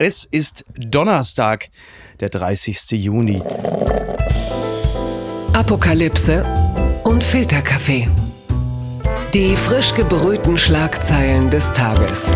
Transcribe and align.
Es 0.00 0.24
ist 0.24 0.64
Donnerstag, 0.76 1.70
der 2.20 2.28
30. 2.28 2.92
Juni. 2.92 3.42
Apokalypse 5.52 6.44
und 7.02 7.24
Filterkaffee. 7.24 8.08
Die 9.34 9.56
frisch 9.56 9.92
gebrühten 9.94 10.56
Schlagzeilen 10.56 11.50
des 11.50 11.72
Tages. 11.72 12.32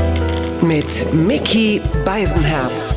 Mit 0.60 1.14
Mickey 1.14 1.80
Beisenherz. 2.04 2.96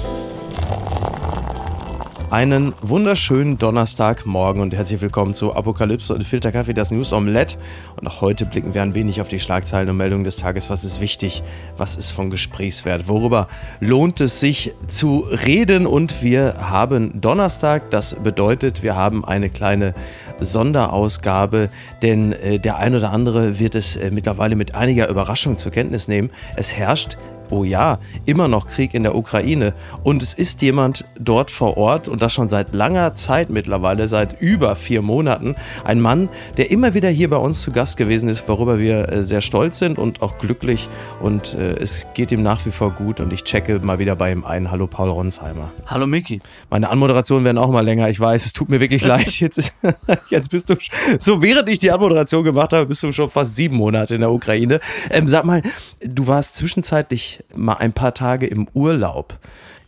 Einen 2.35 2.73
wunderschönen 2.81 3.57
Donnerstagmorgen 3.57 4.61
und 4.61 4.73
herzlich 4.73 4.99
willkommen 4.99 5.33
zu 5.33 5.55
Apokalypse 5.55 6.13
und 6.13 6.27
Filterkaffee, 6.27 6.73
das 6.73 6.91
News 6.91 7.13
Omelette. 7.13 7.55
Und 7.95 8.07
auch 8.07 8.19
heute 8.19 8.45
blicken 8.45 8.73
wir 8.73 8.81
ein 8.81 8.93
wenig 8.93 9.21
auf 9.21 9.29
die 9.29 9.39
Schlagzeilen 9.39 9.89
und 9.89 9.95
Meldungen 9.95 10.25
des 10.25 10.35
Tages. 10.35 10.69
Was 10.69 10.83
ist 10.83 10.99
wichtig? 10.99 11.43
Was 11.77 11.95
ist 11.95 12.11
von 12.11 12.29
Gesprächswert? 12.29 13.07
Worüber 13.07 13.47
lohnt 13.79 14.19
es 14.19 14.41
sich 14.41 14.73
zu 14.89 15.19
reden? 15.45 15.87
Und 15.87 16.23
wir 16.23 16.55
haben 16.59 17.21
Donnerstag. 17.21 17.89
Das 17.89 18.15
bedeutet, 18.15 18.83
wir 18.83 18.97
haben 18.97 19.23
eine 19.23 19.49
kleine 19.49 19.93
Sonderausgabe, 20.41 21.69
denn 22.01 22.33
äh, 22.33 22.59
der 22.59 22.79
ein 22.79 22.95
oder 22.95 23.11
andere 23.11 23.59
wird 23.59 23.75
es 23.75 23.95
äh, 23.95 24.11
mittlerweile 24.11 24.57
mit 24.57 24.75
einiger 24.75 25.07
Überraschung 25.07 25.55
zur 25.55 25.71
Kenntnis 25.71 26.09
nehmen. 26.09 26.31
Es 26.57 26.75
herrscht 26.75 27.15
oh 27.51 27.63
ja, 27.63 27.99
immer 28.25 28.47
noch 28.47 28.67
Krieg 28.67 28.93
in 28.93 29.03
der 29.03 29.15
Ukraine. 29.15 29.73
Und 30.03 30.23
es 30.23 30.33
ist 30.33 30.61
jemand 30.61 31.05
dort 31.19 31.51
vor 31.51 31.77
Ort 31.77 32.07
und 32.07 32.21
das 32.21 32.33
schon 32.33 32.49
seit 32.49 32.73
langer 32.73 33.13
Zeit 33.13 33.49
mittlerweile, 33.49 34.07
seit 34.07 34.39
über 34.41 34.75
vier 34.75 35.01
Monaten. 35.01 35.55
Ein 35.83 36.01
Mann, 36.01 36.29
der 36.57 36.71
immer 36.71 36.93
wieder 36.93 37.09
hier 37.09 37.29
bei 37.29 37.37
uns 37.37 37.61
zu 37.61 37.71
Gast 37.71 37.97
gewesen 37.97 38.29
ist, 38.29 38.47
worüber 38.47 38.79
wir 38.79 39.09
äh, 39.09 39.23
sehr 39.23 39.41
stolz 39.41 39.79
sind 39.79 39.97
und 39.97 40.21
auch 40.21 40.37
glücklich. 40.37 40.89
Und 41.21 41.53
äh, 41.53 41.75
es 41.77 42.07
geht 42.13 42.31
ihm 42.31 42.41
nach 42.41 42.65
wie 42.65 42.71
vor 42.71 42.91
gut 42.91 43.19
und 43.19 43.33
ich 43.33 43.43
checke 43.43 43.79
mal 43.79 43.99
wieder 43.99 44.15
bei 44.15 44.31
ihm 44.31 44.43
ein. 44.45 44.71
Hallo 44.71 44.87
Paul 44.87 45.09
Ronsheimer. 45.09 45.71
Hallo 45.85 46.07
Miki. 46.07 46.39
Meine 46.69 46.89
Anmoderationen 46.89 47.45
werden 47.45 47.57
auch 47.57 47.71
mal 47.71 47.81
länger. 47.81 48.09
Ich 48.09 48.19
weiß, 48.19 48.45
es 48.45 48.53
tut 48.53 48.69
mir 48.69 48.79
wirklich 48.79 49.03
leid. 49.05 49.39
Jetzt, 49.39 49.73
jetzt 50.29 50.49
bist 50.49 50.69
du, 50.69 50.75
so 51.19 51.41
während 51.41 51.69
ich 51.69 51.79
die 51.79 51.91
Anmoderation 51.91 52.43
gemacht 52.43 52.73
habe, 52.73 52.85
bist 52.85 53.03
du 53.03 53.11
schon 53.11 53.29
fast 53.29 53.55
sieben 53.55 53.75
Monate 53.75 54.15
in 54.15 54.21
der 54.21 54.31
Ukraine. 54.31 54.79
Ähm, 55.11 55.27
sag 55.27 55.45
mal, 55.45 55.61
du 56.03 56.27
warst 56.27 56.55
zwischenzeitlich 56.55 57.34
mal 57.55 57.73
ein 57.73 57.93
paar 57.93 58.13
Tage 58.13 58.47
im 58.47 58.67
Urlaub. 58.73 59.37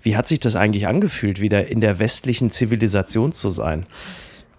Wie 0.02 0.16
hat 0.16 0.28
sich 0.28 0.40
das 0.40 0.56
eigentlich 0.56 0.88
angefühlt, 0.88 1.42
wieder 1.42 1.68
in 1.68 1.82
der 1.82 2.00
westlichen 2.00 2.52
Zivilisation 2.52 3.34
zu 3.34 3.50
sein? 3.50 3.86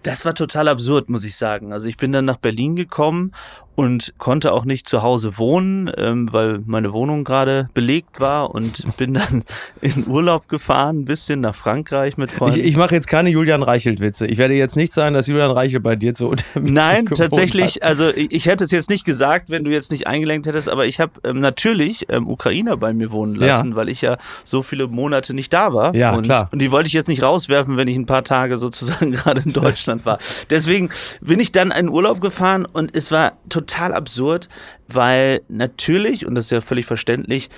Das 0.03 0.23
war 0.23 0.33
total 0.33 0.67
absurd, 0.69 1.09
muss 1.09 1.23
ich 1.23 1.35
sagen. 1.35 1.73
Also 1.73 1.87
ich 1.87 1.97
bin 1.97 2.11
dann 2.11 2.25
nach 2.25 2.37
Berlin 2.37 2.75
gekommen 2.75 3.33
und 3.79 4.13
konnte 4.17 4.51
auch 4.51 4.65
nicht 4.65 4.89
zu 4.89 5.03
Hause 5.03 5.37
wohnen, 5.37 5.89
ähm, 5.95 6.27
weil 6.33 6.59
meine 6.65 6.91
Wohnung 6.91 7.23
gerade 7.23 7.69
belegt 7.73 8.19
war 8.19 8.53
und 8.53 8.85
bin 8.97 9.13
dann 9.13 9.45
in 9.79 10.05
Urlaub 10.05 10.49
gefahren, 10.49 10.99
ein 10.99 11.05
bisschen 11.05 11.39
nach 11.39 11.55
Frankreich 11.55 12.17
mit 12.17 12.29
Freunden. 12.29 12.59
Ich, 12.59 12.65
ich 12.65 12.75
mache 12.75 12.93
jetzt 12.93 13.07
keine 13.07 13.29
Julian 13.29 13.63
Reichelt-Witze. 13.63 14.27
Ich 14.27 14.37
werde 14.37 14.53
jetzt 14.53 14.75
nicht 14.75 14.91
sagen, 14.91 15.13
dass 15.13 15.27
Julian 15.27 15.51
Reichelt 15.51 15.81
bei 15.81 15.95
dir 15.95 16.13
zu 16.13 16.35
Nein, 16.55 17.05
tatsächlich, 17.05 17.75
hat. 17.75 17.83
also 17.83 18.09
ich, 18.09 18.33
ich, 18.33 18.47
hätte 18.47 18.65
es 18.65 18.71
jetzt 18.71 18.89
nicht 18.89 19.05
gesagt, 19.05 19.49
wenn 19.49 19.63
du 19.63 19.71
jetzt 19.71 19.93
nicht 19.93 20.07
eingelenkt 20.07 20.45
hättest, 20.45 20.67
aber 20.67 20.85
ich 20.85 20.99
habe 20.99 21.13
ähm, 21.23 21.39
natürlich 21.39 22.07
ähm, 22.09 22.27
Ukrainer 22.27 22.75
bei 22.75 22.93
mir 22.93 23.13
wohnen 23.13 23.35
lassen, 23.35 23.69
ja. 23.69 23.75
weil 23.77 23.87
ich 23.87 24.01
ja 24.01 24.17
so 24.43 24.61
viele 24.61 24.89
Monate 24.89 25.33
nicht 25.33 25.53
da 25.53 25.73
war. 25.73 25.95
Ja, 25.95 26.15
und, 26.15 26.23
klar. 26.23 26.49
Und 26.51 26.61
die 26.61 26.73
wollte 26.73 26.87
ich 26.87 26.93
jetzt 26.93 27.07
nicht 27.07 27.23
rauswerfen, 27.23 27.77
wenn 27.77 27.87
ich 27.87 27.95
ein 27.95 28.07
paar 28.07 28.25
Tage 28.25 28.57
sozusagen 28.57 29.11
gerade 29.13 29.39
in 29.39 29.53
Deutschland 29.53 30.05
war. 30.05 30.17
Deswegen 30.49 30.89
bin 31.21 31.39
ich 31.39 31.53
dann 31.53 31.71
in 31.71 31.87
Urlaub 31.87 32.19
gefahren 32.19 32.65
und 32.65 32.93
es 32.93 33.09
war 33.09 33.37
total 33.47 33.68
total 33.69 33.93
absurd, 33.93 34.49
weil 34.87 35.41
natürlich, 35.47 36.25
und 36.25 36.35
das 36.35 36.45
ist 36.45 36.51
ja 36.51 36.61
völlig 36.61 36.85
verständlich, 36.85 37.49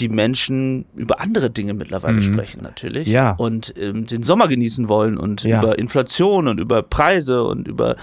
die 0.00 0.08
Menschen 0.08 0.86
über 0.96 1.20
andere 1.20 1.50
Dinge 1.50 1.72
mittlerweile 1.72 2.16
mhm. 2.16 2.22
sprechen 2.22 2.62
natürlich 2.62 3.06
ja. 3.06 3.34
und 3.38 3.74
ähm, 3.78 4.06
den 4.06 4.24
Sommer 4.24 4.48
genießen 4.48 4.88
wollen 4.88 5.16
und 5.16 5.44
ja. 5.44 5.62
über 5.62 5.78
Inflation 5.78 6.48
und 6.48 6.58
über 6.58 6.82
Preise 6.82 7.44
und 7.44 7.68
über 7.68 7.96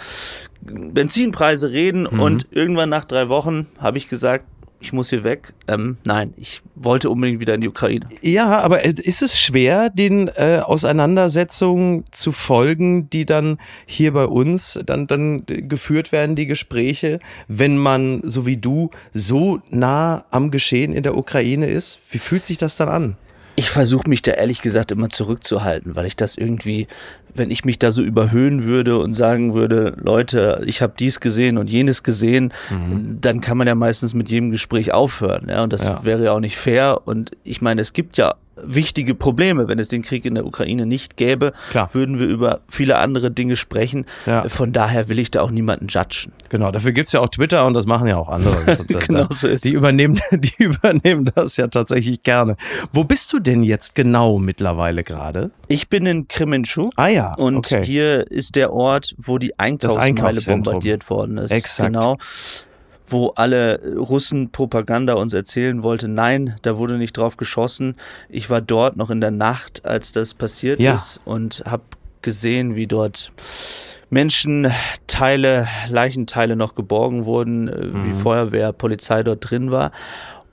Benzinpreise 0.61 1.71
reden 1.71 2.07
mhm. 2.09 2.19
und 2.19 2.47
irgendwann 2.51 2.89
nach 2.89 3.03
drei 3.03 3.27
Wochen 3.27 3.67
habe 3.77 3.97
ich 3.97 4.07
gesagt, 4.07 4.45
ich 4.81 4.93
muss 4.93 5.09
hier 5.09 5.23
weg. 5.23 5.53
Ähm, 5.67 5.97
nein, 6.05 6.33
ich 6.37 6.61
wollte 6.75 7.09
unbedingt 7.09 7.39
wieder 7.39 7.53
in 7.53 7.61
die 7.61 7.69
Ukraine. 7.69 8.07
Ja, 8.21 8.59
aber 8.59 8.83
ist 8.83 9.21
es 9.21 9.39
schwer, 9.39 9.89
den 9.89 10.27
äh, 10.29 10.61
Auseinandersetzungen 10.63 12.05
zu 12.11 12.31
folgen, 12.31 13.09
die 13.09 13.25
dann 13.25 13.59
hier 13.85 14.13
bei 14.13 14.25
uns 14.25 14.79
dann, 14.85 15.07
dann 15.07 15.43
geführt 15.45 16.11
werden, 16.11 16.35
die 16.35 16.47
Gespräche, 16.47 17.19
wenn 17.47 17.77
man, 17.77 18.21
so 18.23 18.45
wie 18.45 18.57
du, 18.57 18.89
so 19.13 19.61
nah 19.69 20.25
am 20.31 20.51
Geschehen 20.51 20.93
in 20.93 21.03
der 21.03 21.15
Ukraine 21.15 21.67
ist? 21.67 21.99
Wie 22.09 22.19
fühlt 22.19 22.45
sich 22.45 22.57
das 22.57 22.75
dann 22.75 22.89
an? 22.89 23.17
Ich 23.57 23.69
versuche 23.69 24.09
mich 24.09 24.21
da 24.21 24.31
ehrlich 24.31 24.61
gesagt 24.61 24.91
immer 24.91 25.09
zurückzuhalten, 25.09 25.95
weil 25.95 26.05
ich 26.05 26.15
das 26.15 26.37
irgendwie, 26.37 26.87
wenn 27.35 27.51
ich 27.51 27.65
mich 27.65 27.79
da 27.79 27.91
so 27.91 28.01
überhöhen 28.01 28.65
würde 28.65 28.97
und 28.97 29.13
sagen 29.13 29.53
würde, 29.53 29.95
Leute, 30.01 30.61
ich 30.65 30.81
habe 30.81 30.93
dies 30.97 31.19
gesehen 31.19 31.57
und 31.57 31.69
jenes 31.69 32.03
gesehen, 32.03 32.53
mhm. 32.69 33.17
dann 33.21 33.41
kann 33.41 33.57
man 33.57 33.67
ja 33.67 33.75
meistens 33.75 34.13
mit 34.13 34.29
jedem 34.29 34.51
Gespräch 34.51 34.93
aufhören. 34.93 35.47
Ja, 35.49 35.63
und 35.63 35.73
das 35.73 35.85
ja. 35.85 36.03
wäre 36.03 36.25
ja 36.25 36.33
auch 36.33 36.39
nicht 36.39 36.57
fair. 36.57 37.01
Und 37.05 37.31
ich 37.43 37.61
meine, 37.61 37.81
es 37.81 37.93
gibt 37.93 38.17
ja 38.17 38.35
wichtige 38.63 39.15
Probleme. 39.15 39.67
Wenn 39.67 39.79
es 39.79 39.87
den 39.87 40.01
Krieg 40.01 40.25
in 40.25 40.35
der 40.35 40.45
Ukraine 40.45 40.85
nicht 40.85 41.17
gäbe, 41.17 41.53
Klar. 41.71 41.89
würden 41.93 42.19
wir 42.19 42.27
über 42.27 42.61
viele 42.69 42.97
andere 42.97 43.31
Dinge 43.31 43.55
sprechen. 43.55 44.05
Ja. 44.25 44.47
Von 44.49 44.73
daher 44.73 45.09
will 45.09 45.19
ich 45.19 45.31
da 45.31 45.41
auch 45.41 45.51
niemanden 45.51 45.87
judgen. 45.87 46.31
Genau, 46.49 46.71
dafür 46.71 46.91
gibt 46.91 47.09
es 47.09 47.13
ja 47.13 47.21
auch 47.21 47.29
Twitter 47.29 47.65
und 47.65 47.73
das 47.73 47.85
machen 47.85 48.07
ja 48.07 48.17
auch 48.17 48.29
andere. 48.29 48.77
genau 48.87 49.27
so 49.31 49.47
ist 49.47 49.63
die 49.63 49.73
übernehmen, 49.73 50.19
die 50.31 50.63
übernehmen 50.63 51.31
das 51.35 51.57
ja 51.57 51.67
tatsächlich 51.67 52.23
gerne. 52.23 52.55
Wo 52.91 53.03
bist 53.03 53.31
du 53.33 53.39
denn 53.39 53.63
jetzt 53.63 53.95
genau 53.95 54.37
mittlerweile 54.37 55.03
gerade? 55.03 55.51
Ich 55.67 55.89
bin 55.89 56.05
in 56.05 56.27
Kremenchuk. 56.27 56.91
Ah 56.95 57.07
ja, 57.07 57.20
Und 57.37 57.57
okay. 57.57 57.83
hier 57.85 58.29
ist 58.29 58.55
der 58.55 58.73
Ort, 58.73 59.15
wo 59.17 59.37
die 59.37 59.57
Einkaufsmeile 59.57 60.41
bombardiert 60.41 61.09
worden 61.09 61.37
ist. 61.37 61.51
Exakt. 61.51 61.87
Genau 61.87 62.17
wo 63.11 63.33
alle 63.35 63.81
Russen 63.97 64.51
Propaganda 64.51 65.15
uns 65.15 65.33
erzählen 65.33 65.83
wollte, 65.83 66.07
nein, 66.07 66.55
da 66.61 66.77
wurde 66.77 66.97
nicht 66.97 67.17
drauf 67.17 67.37
geschossen. 67.37 67.95
Ich 68.29 68.49
war 68.49 68.61
dort 68.61 68.95
noch 68.95 69.09
in 69.09 69.19
der 69.19 69.31
Nacht, 69.31 69.85
als 69.85 70.13
das 70.13 70.33
passiert 70.33 70.79
ja. 70.79 70.95
ist 70.95 71.19
und 71.25 71.63
habe 71.65 71.83
gesehen, 72.21 72.75
wie 72.75 72.87
dort 72.87 73.31
Menschenteile, 74.09 75.67
Leichenteile 75.89 76.55
noch 76.55 76.75
geborgen 76.75 77.25
wurden, 77.25 77.67
äh, 77.67 77.85
mhm. 77.85 78.05
wie 78.05 78.21
Feuerwehr, 78.21 78.73
Polizei 78.73 79.23
dort 79.23 79.49
drin 79.49 79.71
war. 79.71 79.91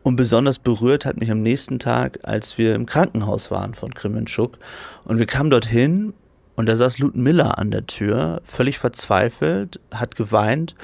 Und 0.03 0.17
besonders 0.17 0.59
berührt 0.59 1.05
hat 1.05 1.19
mich 1.19 1.31
am 1.31 1.43
nächsten 1.43 1.79
Tag, 1.79 2.21
als 2.23 2.57
wir 2.57 2.75
im 2.75 2.87
Krankenhaus 2.87 3.51
waren 3.51 3.75
von 3.75 3.93
Kremenschuk. 3.93 4.59
Und 5.05 5.19
wir 5.19 5.27
kamen 5.27 5.51
dorthin 5.51 6.15
und 6.59 6.67
da 6.67 6.75
saß 6.75 6.99
Ludmilla 6.99 7.53
an 7.53 7.71
der 7.71 7.87
Tür, 7.87 8.43
völlig 8.45 8.81
verzweifelt, 8.81 9.79
hat 9.93 10.17
geweint 10.17 10.75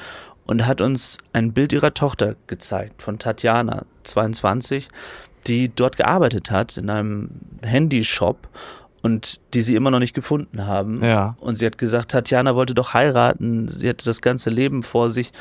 und 0.47 0.69
hat 0.69 0.81
uns 0.81 1.19
ein 1.33 1.53
Bild 1.53 1.73
ihrer 1.73 1.93
Tochter 1.93 2.37
gezeigt, 2.47 3.03
von 3.03 3.19
Tatjana, 3.19 3.85
22, 4.05 4.89
die 5.49 5.75
dort 5.75 5.97
gearbeitet 5.97 6.53
hat 6.53 6.77
in 6.77 6.91
einem 6.91 7.31
Handyshop. 7.65 8.47
Und 9.03 9.41
die 9.55 9.63
sie 9.63 9.77
immer 9.77 9.91
noch 9.91 10.01
nicht 10.01 10.15
gefunden 10.15 10.67
haben. 10.67 11.03
Ja. 11.03 11.37
Und 11.41 11.55
sie 11.55 11.67
hat 11.67 11.79
gesagt, 11.79 12.11
Tatjana 12.11 12.57
wollte 12.57 12.75
doch 12.75 12.93
heiraten, 12.93 13.69
sie 13.69 13.89
hatte 13.89 14.05
das 14.05 14.21
ganze 14.21 14.51
Leben 14.51 14.83
vor 14.83 15.11
sich. 15.11 15.33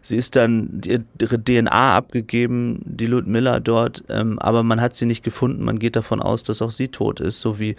Sie 0.00 0.16
ist 0.16 0.36
dann 0.36 0.80
ihre 0.84 1.42
DNA 1.42 1.96
abgegeben, 1.96 2.80
die 2.84 3.06
Ludmilla 3.06 3.60
dort, 3.60 4.04
ähm, 4.08 4.38
aber 4.38 4.62
man 4.62 4.80
hat 4.80 4.94
sie 4.94 5.06
nicht 5.06 5.22
gefunden. 5.22 5.64
Man 5.64 5.78
geht 5.78 5.96
davon 5.96 6.22
aus, 6.22 6.42
dass 6.42 6.62
auch 6.62 6.70
sie 6.70 6.88
tot 6.88 7.20
ist, 7.20 7.40
so 7.40 7.58
wie 7.58 7.76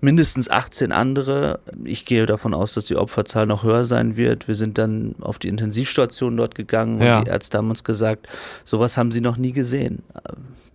mindestens 0.00 0.50
18 0.50 0.92
andere. 0.92 1.60
Ich 1.84 2.04
gehe 2.04 2.26
davon 2.26 2.52
aus, 2.52 2.74
dass 2.74 2.84
die 2.84 2.96
Opferzahl 2.96 3.46
noch 3.46 3.62
höher 3.62 3.84
sein 3.84 4.16
wird. 4.16 4.46
Wir 4.48 4.56
sind 4.56 4.76
dann 4.78 5.14
auf 5.20 5.38
die 5.38 5.48
Intensivstation 5.48 6.36
dort 6.36 6.54
gegangen 6.54 7.00
ja. 7.00 7.18
und 7.18 7.26
die 7.26 7.30
Ärzte 7.30 7.58
haben 7.58 7.70
uns 7.70 7.84
gesagt, 7.84 8.28
sowas 8.64 8.96
haben 8.98 9.12
sie 9.12 9.20
noch 9.20 9.36
nie 9.36 9.52
gesehen. 9.52 10.02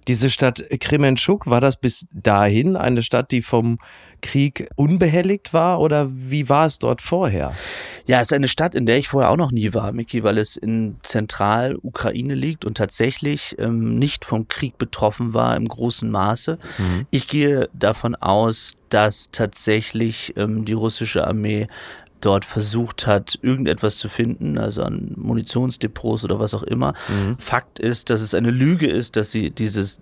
Diese 0.07 0.31
Stadt 0.31 0.65
Kremenschuk, 0.79 1.45
war 1.45 1.61
das 1.61 1.75
bis 1.75 2.07
dahin 2.11 2.75
eine 2.75 3.03
Stadt, 3.03 3.31
die 3.31 3.43
vom 3.43 3.77
Krieg 4.21 4.69
unbehelligt 4.75 5.53
war 5.53 5.79
oder 5.79 6.09
wie 6.11 6.49
war 6.49 6.65
es 6.65 6.79
dort 6.79 7.01
vorher? 7.01 7.53
Ja, 8.05 8.17
es 8.21 8.27
ist 8.27 8.33
eine 8.33 8.47
Stadt, 8.47 8.75
in 8.75 8.85
der 8.85 8.97
ich 8.97 9.07
vorher 9.07 9.29
auch 9.29 9.37
noch 9.37 9.51
nie 9.51 9.73
war, 9.73 9.91
Miki, 9.91 10.23
weil 10.23 10.37
es 10.37 10.57
in 10.57 10.97
Zentralukraine 11.03 12.33
liegt 12.33 12.65
und 12.65 12.77
tatsächlich 12.77 13.55
ähm, 13.59 13.99
nicht 13.99 14.25
vom 14.25 14.47
Krieg 14.47 14.77
betroffen 14.77 15.33
war 15.33 15.55
im 15.55 15.67
großen 15.67 16.09
Maße. 16.09 16.57
Mhm. 16.77 17.05
Ich 17.11 17.27
gehe 17.27 17.69
davon 17.73 18.15
aus, 18.15 18.73
dass 18.89 19.29
tatsächlich 19.31 20.33
ähm, 20.37 20.65
die 20.65 20.73
russische 20.73 21.25
Armee 21.27 21.67
dort 22.21 22.45
versucht 22.45 23.07
hat, 23.07 23.39
irgendetwas 23.41 23.97
zu 23.97 24.09
finden, 24.09 24.57
also 24.57 24.83
an 24.83 25.13
Munitionsdepots 25.15 26.23
oder 26.23 26.39
was 26.39 26.53
auch 26.53 26.63
immer. 26.63 26.93
Mhm. 27.07 27.37
Fakt 27.37 27.79
ist, 27.79 28.09
dass 28.09 28.21
es 28.21 28.33
eine 28.33 28.51
Lüge 28.51 28.87
ist, 28.87 29.15
dass 29.15 29.31
sie 29.31 29.51
dieses 29.51 29.99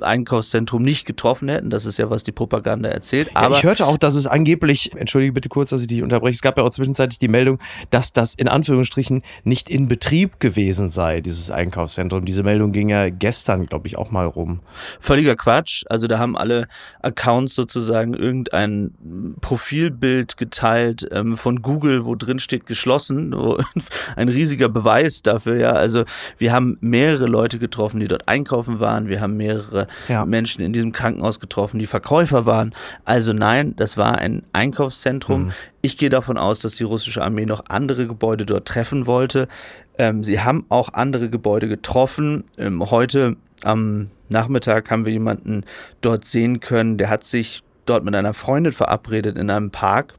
Einkaufszentrum 0.00 0.82
nicht 0.82 1.06
getroffen 1.06 1.48
hätten. 1.48 1.70
Das 1.70 1.86
ist 1.86 1.98
ja, 1.98 2.10
was 2.10 2.22
die 2.22 2.32
Propaganda 2.32 2.88
erzählt. 2.88 3.30
Aber 3.34 3.54
ja, 3.54 3.58
ich 3.58 3.64
hörte 3.64 3.86
auch, 3.86 3.96
dass 3.96 4.14
es 4.14 4.26
angeblich, 4.26 4.92
entschuldige 4.96 5.32
bitte 5.32 5.48
kurz, 5.48 5.70
dass 5.70 5.80
ich 5.80 5.86
dich 5.86 6.02
unterbreche, 6.02 6.34
es 6.34 6.42
gab 6.42 6.56
ja 6.58 6.64
auch 6.64 6.70
zwischenzeitlich 6.70 7.18
die 7.18 7.28
Meldung, 7.28 7.58
dass 7.90 8.12
das 8.12 8.34
in 8.34 8.48
Anführungsstrichen 8.48 9.22
nicht 9.44 9.70
in 9.70 9.88
Betrieb 9.88 10.40
gewesen 10.40 10.88
sei, 10.88 11.20
dieses 11.20 11.50
Einkaufszentrum. 11.50 12.24
Diese 12.24 12.42
Meldung 12.42 12.72
ging 12.72 12.88
ja 12.88 13.08
gestern, 13.10 13.66
glaube 13.66 13.86
ich, 13.86 13.96
auch 13.96 14.10
mal 14.10 14.26
rum. 14.26 14.60
Völliger 15.00 15.36
Quatsch. 15.36 15.84
Also 15.88 16.06
da 16.06 16.18
haben 16.18 16.36
alle 16.36 16.66
Accounts 17.00 17.54
sozusagen 17.54 18.14
irgendein 18.14 19.36
Profilbild 19.40 20.36
geteilt 20.36 21.08
ähm, 21.12 21.36
von 21.36 21.53
Google, 21.62 22.04
wo 22.04 22.14
drin 22.14 22.38
steht 22.38 22.66
geschlossen. 22.66 23.34
ein 24.16 24.28
riesiger 24.28 24.68
Beweis 24.68 25.22
dafür, 25.22 25.56
ja. 25.56 25.72
Also 25.72 26.04
wir 26.38 26.52
haben 26.52 26.76
mehrere 26.80 27.26
Leute 27.26 27.58
getroffen, 27.58 28.00
die 28.00 28.08
dort 28.08 28.28
einkaufen 28.28 28.80
waren. 28.80 29.08
Wir 29.08 29.20
haben 29.20 29.36
mehrere 29.36 29.86
ja. 30.08 30.24
Menschen 30.24 30.62
in 30.62 30.72
diesem 30.72 30.92
Krankenhaus 30.92 31.40
getroffen, 31.40 31.78
die 31.78 31.86
Verkäufer 31.86 32.46
waren. 32.46 32.74
Also 33.04 33.32
nein, 33.32 33.74
das 33.76 33.96
war 33.96 34.18
ein 34.18 34.42
Einkaufszentrum. 34.52 35.46
Mhm. 35.46 35.52
Ich 35.82 35.98
gehe 35.98 36.10
davon 36.10 36.38
aus, 36.38 36.60
dass 36.60 36.76
die 36.76 36.84
russische 36.84 37.22
Armee 37.22 37.46
noch 37.46 37.64
andere 37.68 38.06
Gebäude 38.06 38.46
dort 38.46 38.66
treffen 38.66 39.06
wollte. 39.06 39.48
Ähm, 39.98 40.24
sie 40.24 40.40
haben 40.40 40.64
auch 40.68 40.92
andere 40.92 41.28
Gebäude 41.28 41.68
getroffen. 41.68 42.44
Ähm, 42.58 42.90
heute 42.90 43.36
am 43.62 44.10
Nachmittag 44.28 44.90
haben 44.90 45.04
wir 45.04 45.12
jemanden 45.12 45.64
dort 46.00 46.24
sehen 46.24 46.60
können, 46.60 46.98
der 46.98 47.10
hat 47.10 47.24
sich 47.24 47.62
dort 47.86 48.04
mit 48.04 48.14
einer 48.14 48.34
Freundin 48.34 48.72
verabredet 48.72 49.36
in 49.36 49.50
einem 49.50 49.70
Park. 49.70 50.14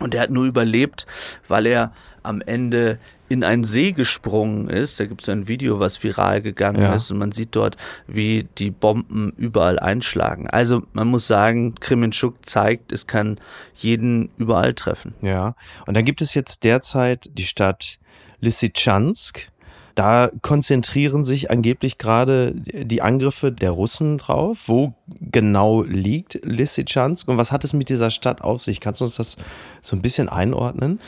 Und 0.00 0.14
der 0.14 0.22
hat 0.22 0.30
nur 0.30 0.44
überlebt, 0.44 1.06
weil 1.46 1.66
er 1.66 1.92
am 2.24 2.40
Ende 2.40 2.98
in 3.28 3.44
einen 3.44 3.64
See 3.64 3.92
gesprungen 3.92 4.68
ist. 4.68 4.98
Da 4.98 5.06
gibt 5.06 5.22
es 5.22 5.28
ein 5.28 5.46
Video, 5.46 5.78
was 5.78 6.02
viral 6.02 6.42
gegangen 6.42 6.82
ja. 6.82 6.94
ist 6.94 7.10
und 7.10 7.18
man 7.18 7.32
sieht 7.32 7.54
dort, 7.54 7.76
wie 8.06 8.48
die 8.58 8.70
Bomben 8.70 9.32
überall 9.36 9.78
einschlagen. 9.78 10.48
Also 10.48 10.82
man 10.92 11.08
muss 11.08 11.26
sagen, 11.26 11.74
Kremenchuk 11.76 12.46
zeigt, 12.46 12.92
es 12.92 13.06
kann 13.06 13.38
jeden 13.74 14.30
überall 14.36 14.74
treffen. 14.74 15.14
Ja, 15.20 15.54
und 15.86 15.94
dann 15.94 16.04
gibt 16.04 16.22
es 16.22 16.34
jetzt 16.34 16.64
derzeit 16.64 17.30
die 17.34 17.46
Stadt 17.46 17.98
Lysychansk. 18.40 19.48
Da 19.94 20.30
konzentrieren 20.42 21.24
sich 21.24 21.50
angeblich 21.50 21.98
gerade 21.98 22.52
die 22.54 23.02
Angriffe 23.02 23.52
der 23.52 23.70
Russen 23.70 24.18
drauf. 24.18 24.64
Wo 24.66 24.94
genau 25.20 25.82
liegt 25.82 26.40
Lysychansk 26.44 27.28
und 27.28 27.36
was 27.36 27.52
hat 27.52 27.64
es 27.64 27.72
mit 27.72 27.88
dieser 27.88 28.10
Stadt 28.10 28.42
auf 28.42 28.62
sich? 28.62 28.80
Kannst 28.80 29.00
du 29.00 29.04
uns 29.04 29.16
das 29.16 29.36
so 29.82 29.94
ein 29.94 30.02
bisschen 30.02 30.28
einordnen? 30.28 30.98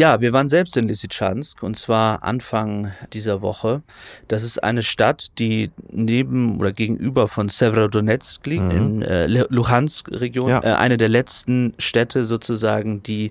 Ja, 0.00 0.22
wir 0.22 0.32
waren 0.32 0.48
selbst 0.48 0.78
in 0.78 0.88
Lysychansk 0.88 1.62
und 1.62 1.76
zwar 1.76 2.22
Anfang 2.22 2.92
dieser 3.12 3.42
Woche. 3.42 3.82
Das 4.28 4.44
ist 4.44 4.62
eine 4.64 4.82
Stadt, 4.82 5.26
die 5.38 5.70
neben 5.90 6.58
oder 6.58 6.72
gegenüber 6.72 7.28
von 7.28 7.50
Severodonetsk 7.50 8.46
liegt, 8.46 8.64
mhm. 8.64 8.70
in 8.70 9.02
äh, 9.02 9.26
Luhansk-Region. 9.26 10.48
Ja. 10.48 10.62
Äh, 10.62 10.72
eine 10.76 10.96
der 10.96 11.10
letzten 11.10 11.74
Städte 11.76 12.24
sozusagen, 12.24 13.02
die 13.02 13.30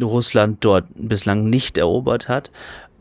Russland 0.00 0.58
dort 0.60 0.86
bislang 0.94 1.50
nicht 1.50 1.76
erobert 1.76 2.28
hat. 2.28 2.52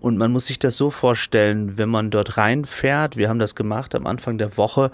Und 0.06 0.18
man 0.20 0.32
muss 0.32 0.46
sich 0.46 0.60
das 0.60 0.78
so 0.78 0.92
vorstellen, 0.92 1.80
wenn 1.80 1.90
man 1.90 2.12
dort 2.12 2.38
reinfährt, 2.38 3.18
wir 3.18 3.28
haben 3.28 3.40
das 3.40 3.56
gemacht 3.56 3.96
am 3.96 4.06
Anfang 4.06 4.38
der 4.38 4.56
Woche, 4.56 4.92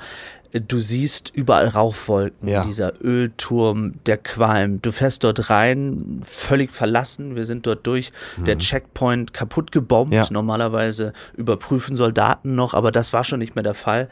du 0.53 0.79
siehst 0.79 1.33
überall 1.35 1.67
Rauchwolken, 1.67 2.47
ja. 2.47 2.63
dieser 2.63 2.93
Ölturm, 3.03 3.95
der 4.05 4.15
Qualm. 4.15 4.81
Du 4.81 4.93
fährst 4.93 5.25
dort 5.25 5.49
rein, 5.49 6.21
völlig 6.23 6.71
verlassen. 6.71 7.35
Wir 7.35 7.45
sind 7.45 7.67
dort 7.67 7.85
durch 7.87 8.13
mhm. 8.37 8.45
der 8.45 8.57
Checkpoint 8.57 9.33
kaputt 9.33 9.73
gebombt. 9.73 10.13
Ja. 10.13 10.25
Normalerweise 10.29 11.11
überprüfen 11.35 11.97
Soldaten 11.97 12.55
noch, 12.55 12.73
aber 12.73 12.93
das 12.93 13.11
war 13.11 13.25
schon 13.25 13.39
nicht 13.39 13.53
mehr 13.53 13.63
der 13.63 13.73
Fall. 13.73 14.07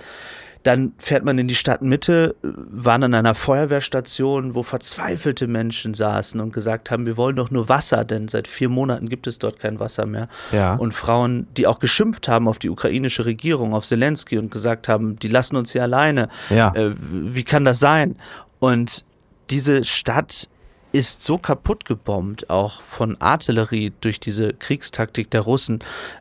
Dann 0.70 0.94
fährt 1.00 1.26
man 1.26 1.40
in 1.40 1.48
die 1.48 1.56
Stadtmitte, 1.56 2.36
waren 2.44 3.04
an 3.04 3.16
einer 3.16 3.34
Feuerwehrstation, 3.34 4.54
wo 4.54 4.62
verzweifelte 4.62 5.48
Menschen 5.48 5.96
saßen 5.96 6.40
und 6.40 6.54
gesagt 6.54 6.92
haben, 6.92 7.08
wir 7.08 7.18
wollen 7.18 7.36
doch 7.36 7.50
nur 7.50 7.70
Wasser, 7.70 8.06
denn 8.06 8.28
seit 8.28 8.48
vier 8.48 8.70
Monaten 8.70 9.10
gibt 9.10 9.26
es 9.26 9.40
dort 9.40 9.58
kein 9.58 9.80
Wasser 9.80 10.06
mehr. 10.06 10.28
Ja. 10.52 10.76
Und 10.76 10.94
Frauen, 10.94 11.48
die 11.58 11.66
auch 11.66 11.80
geschimpft 11.80 12.28
haben 12.28 12.48
auf 12.48 12.60
die 12.60 12.70
ukrainische 12.70 13.26
Regierung, 13.26 13.74
auf 13.74 13.84
Zelensky 13.84 14.38
und 14.38 14.52
gesagt 14.52 14.88
haben, 14.88 15.18
die 15.18 15.28
lassen 15.28 15.56
uns 15.56 15.72
hier 15.72 15.82
alleine. 15.82 16.28
Ja. 16.52 16.72
Äh, 16.76 16.94
wie 17.00 17.44
kann 17.44 17.66
das 17.66 17.80
sein? 17.80 18.16
Und 18.60 19.06
diese 19.50 19.84
Stadt 19.86 20.50
ist 20.92 21.22
so 21.22 21.38
kaputt 21.38 21.86
gebombt, 21.86 22.50
auch 22.50 22.82
von 22.82 23.16
Artillerie 23.22 23.92
durch 24.02 24.20
diese 24.20 24.54
Kriegstaktik 24.54 25.30
der 25.30 25.42
Russen, 25.42 25.80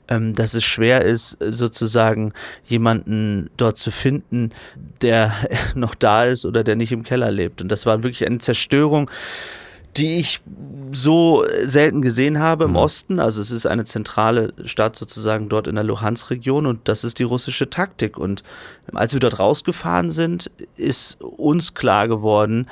ähm, 0.09 0.35
dass 0.35 0.55
es 0.55 0.65
schwer 0.65 1.03
ist, 1.03 1.39
sozusagen 1.41 2.33
jemanden 2.67 3.51
dort 3.57 3.79
zu 3.79 3.91
finden, 3.91 4.51
der 5.01 5.33
noch 5.75 5.95
da 5.95 6.25
ist 6.25 6.45
oder 6.45 6.65
der 6.65 6.77
nicht 6.77 6.93
im 6.93 7.03
Keller 7.03 7.31
lebt. 7.31 7.63
Und 7.63 7.69
das 7.69 7.87
war 7.87 8.03
wirklich 8.03 8.27
eine 8.27 8.39
Zerstörung, 8.39 9.11
die 9.97 10.19
ich 10.19 10.41
so 10.93 11.45
selten 11.65 12.03
gesehen 12.03 12.39
habe 12.39 12.65
im 12.65 12.71
mhm. 12.71 12.77
Osten. 12.77 13.21
Also 13.21 13.41
es 13.41 13.51
ist 13.51 13.67
eine 13.67 13.85
zentrale 13.85 14.53
Stadt 14.65 14.97
sozusagen 14.97 15.49
dort 15.49 15.67
in 15.67 15.75
der 15.75 15.85
Luhansk-Region 15.85 16.67
und 16.67 16.89
das 16.89 17.05
ist 17.05 17.19
die 17.19 17.25
russische 17.25 17.71
Taktik. 17.71 18.19
Und 18.19 18.43
als 18.93 19.13
wir 19.13 19.21
dort 19.21 19.39
rausgefahren 19.39 20.11
sind, 20.11 20.51
ist 20.77 21.21
uns 21.21 21.75
klar 21.75 22.07
geworden, 22.07 22.69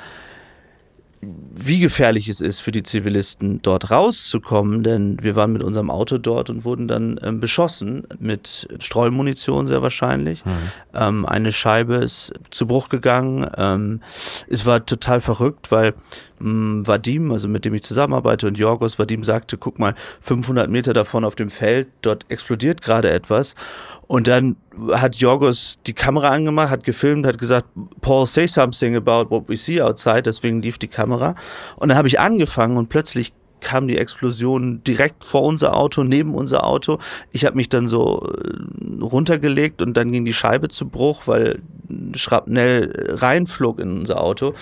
wie 1.21 1.79
gefährlich 1.79 2.29
es 2.29 2.41
ist 2.41 2.59
für 2.59 2.71
die 2.71 2.83
Zivilisten, 2.83 3.61
dort 3.61 3.89
rauszukommen, 3.89 4.83
denn 4.83 5.17
wir 5.21 5.35
waren 5.35 5.51
mit 5.51 5.63
unserem 5.63 5.89
Auto 5.89 6.17
dort 6.19 6.49
und 6.49 6.63
wurden 6.63 6.87
dann 6.87 7.19
ähm, 7.23 7.39
beschossen 7.39 8.03
mit 8.19 8.67
Streumunition 8.79 9.67
sehr 9.67 9.81
wahrscheinlich. 9.81 10.45
Mhm. 10.45 10.51
Ähm, 10.93 11.25
eine 11.25 11.51
Scheibe 11.51 11.95
ist 11.95 12.33
zu 12.51 12.67
Bruch 12.67 12.89
gegangen. 12.89 13.49
Ähm, 13.57 14.01
es 14.47 14.65
war 14.65 14.85
total 14.85 15.19
verrückt, 15.21 15.71
weil 15.71 15.95
ähm, 16.41 16.85
Vadim, 16.85 17.31
also 17.31 17.47
mit 17.47 17.65
dem 17.65 17.73
ich 17.73 17.83
zusammenarbeite, 17.83 18.47
und 18.47 18.57
Jorgos 18.57 18.99
Vadim 18.99 19.23
sagte, 19.23 19.57
guck 19.57 19.79
mal, 19.79 19.95
500 20.21 20.69
Meter 20.69 20.93
davon 20.93 21.23
auf 21.25 21.35
dem 21.35 21.49
Feld, 21.49 21.87
dort 22.01 22.25
explodiert 22.29 22.81
gerade 22.81 23.09
etwas. 23.09 23.55
Und 24.07 24.27
dann 24.27 24.55
hat 24.93 25.17
Jorgos 25.17 25.79
die 25.85 25.93
Kamera 25.93 26.29
angemacht, 26.29 26.69
hat 26.69 26.83
gefilmt, 26.83 27.25
hat 27.25 27.37
gesagt, 27.37 27.67
Paul, 28.01 28.25
say 28.25 28.47
something 28.47 28.95
about 28.95 29.29
what 29.29 29.49
we 29.49 29.57
see 29.57 29.81
outside. 29.81 30.23
Deswegen 30.23 30.61
lief 30.61 30.77
die 30.77 30.87
Kamera. 30.87 31.35
Und 31.75 31.89
dann 31.89 31.97
habe 31.97 32.07
ich 32.07 32.19
angefangen 32.19 32.77
und 32.77 32.87
plötzlich 32.87 33.33
kam 33.59 33.87
die 33.87 33.97
Explosion 33.97 34.83
direkt 34.83 35.23
vor 35.23 35.43
unser 35.43 35.75
Auto, 35.75 36.03
neben 36.03 36.35
unser 36.35 36.65
Auto. 36.65 36.99
Ich 37.31 37.45
habe 37.45 37.55
mich 37.55 37.69
dann 37.69 37.87
so 37.87 38.31
äh, 38.31 39.03
runtergelegt 39.03 39.81
und 39.81 39.97
dann 39.97 40.11
ging 40.11 40.25
die 40.25 40.33
Scheibe 40.33 40.69
zu 40.69 40.87
Bruch, 40.87 41.23
weil 41.25 41.59
Schrapnell 42.13 43.15
reinflog 43.17 43.79
in 43.79 43.99
unser 43.99 44.21
Auto. 44.21 44.53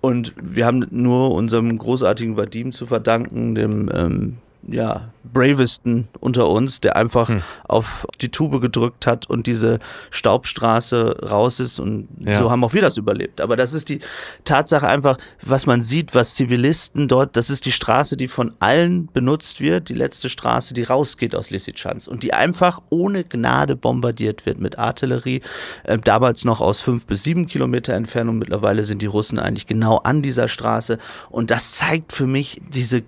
Und 0.00 0.32
wir 0.40 0.64
haben 0.66 0.86
nur 0.90 1.32
unserem 1.32 1.76
großartigen 1.76 2.36
Vadim 2.36 2.72
zu 2.72 2.86
verdanken, 2.86 3.54
dem 3.54 3.90
ähm, 3.92 4.36
ja, 4.66 5.10
bravesten 5.32 6.08
unter 6.20 6.48
uns, 6.48 6.80
der 6.80 6.96
einfach 6.96 7.28
hm. 7.28 7.42
auf 7.66 8.06
die 8.20 8.30
Tube 8.30 8.60
gedrückt 8.60 9.06
hat 9.06 9.28
und 9.28 9.46
diese 9.46 9.78
Staubstraße 10.10 11.28
raus 11.28 11.60
ist 11.60 11.78
und 11.78 12.08
ja. 12.20 12.36
so 12.36 12.50
haben 12.50 12.64
auch 12.64 12.72
wir 12.72 12.82
das 12.82 12.96
überlebt. 12.96 13.40
Aber 13.40 13.56
das 13.56 13.72
ist 13.72 13.88
die 13.88 14.00
Tatsache 14.44 14.86
einfach, 14.86 15.18
was 15.42 15.66
man 15.66 15.82
sieht, 15.82 16.14
was 16.14 16.34
Zivilisten 16.34 17.08
dort, 17.08 17.36
das 17.36 17.50
ist 17.50 17.66
die 17.66 17.72
Straße, 17.72 18.16
die 18.16 18.28
von 18.28 18.54
allen 18.58 19.06
benutzt 19.06 19.60
wird, 19.60 19.88
die 19.88 19.94
letzte 19.94 20.28
Straße, 20.28 20.74
die 20.74 20.82
rausgeht 20.82 21.34
aus 21.34 21.50
Lysychansk 21.50 22.08
und 22.08 22.22
die 22.22 22.32
einfach 22.32 22.82
ohne 22.90 23.24
Gnade 23.24 23.76
bombardiert 23.76 24.46
wird 24.46 24.58
mit 24.58 24.78
Artillerie, 24.78 25.42
äh, 25.84 25.98
damals 25.98 26.44
noch 26.44 26.60
aus 26.60 26.80
fünf 26.80 27.06
bis 27.06 27.22
sieben 27.22 27.46
Kilometer 27.46 27.94
Entfernung, 27.94 28.38
mittlerweile 28.38 28.84
sind 28.84 29.02
die 29.02 29.06
Russen 29.06 29.38
eigentlich 29.38 29.66
genau 29.66 29.98
an 29.98 30.22
dieser 30.22 30.48
Straße 30.48 30.98
und 31.30 31.50
das 31.50 31.72
zeigt 31.72 32.12
für 32.12 32.26
mich 32.26 32.60
diese 32.68 33.02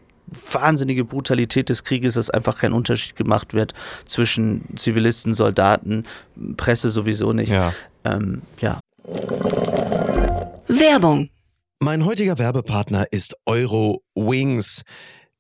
wahnsinnige 0.53 1.05
Brutalität 1.05 1.69
des 1.69 1.85
Krieges, 1.85 2.15
dass 2.15 2.31
einfach 2.31 2.59
kein 2.59 2.73
Unterschied 2.73 3.17
gemacht 3.17 3.55
wird 3.55 3.75
zwischen 4.07 4.65
Zivilisten, 4.77 5.35
Soldaten, 5.35 6.05
Presse 6.57 6.91
sowieso 6.91 7.33
nicht. 7.33 7.51
Ja. 7.51 7.73
Ähm, 8.05 8.43
ja. 8.61 8.81
Werbung. 10.69 11.31
Mein 11.83 12.05
heutiger 12.05 12.39
Werbepartner 12.39 13.07
ist 13.11 13.37
Euro 13.47 14.03
Wings. 14.15 14.83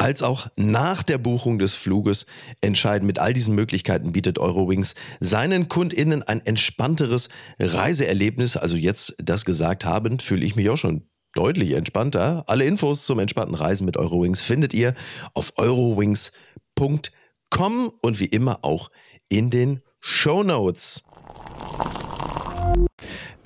als 0.00 0.22
auch 0.22 0.46
nach 0.56 1.02
der 1.02 1.18
Buchung 1.18 1.58
des 1.58 1.74
Fluges 1.74 2.24
entscheiden. 2.62 3.06
Mit 3.06 3.18
all 3.18 3.34
diesen 3.34 3.54
Möglichkeiten 3.54 4.12
bietet 4.12 4.38
Eurowings 4.38 4.94
seinen 5.20 5.68
KundInnen 5.68 6.22
ein 6.22 6.40
entspannteres 6.46 7.28
Reiseerlebnis. 7.58 8.56
Also 8.56 8.76
jetzt 8.76 9.14
das 9.18 9.44
gesagt 9.44 9.84
habend, 9.84 10.22
fühle 10.22 10.46
ich 10.46 10.56
mich 10.56 10.70
auch 10.70 10.78
schon 10.78 11.02
deutlich 11.34 11.72
entspannter. 11.72 12.44
Alle 12.46 12.64
Infos 12.64 13.04
zum 13.04 13.18
entspannten 13.18 13.54
Reisen 13.54 13.84
mit 13.84 13.98
Eurowings 13.98 14.40
findet 14.40 14.72
ihr 14.72 14.94
auf 15.34 15.52
eurowings.com 15.56 17.92
und 18.00 18.20
wie 18.20 18.24
immer 18.24 18.60
auch 18.62 18.90
in 19.28 19.50
den 19.50 19.82
Show 20.00 20.42
Notes. 20.42 21.04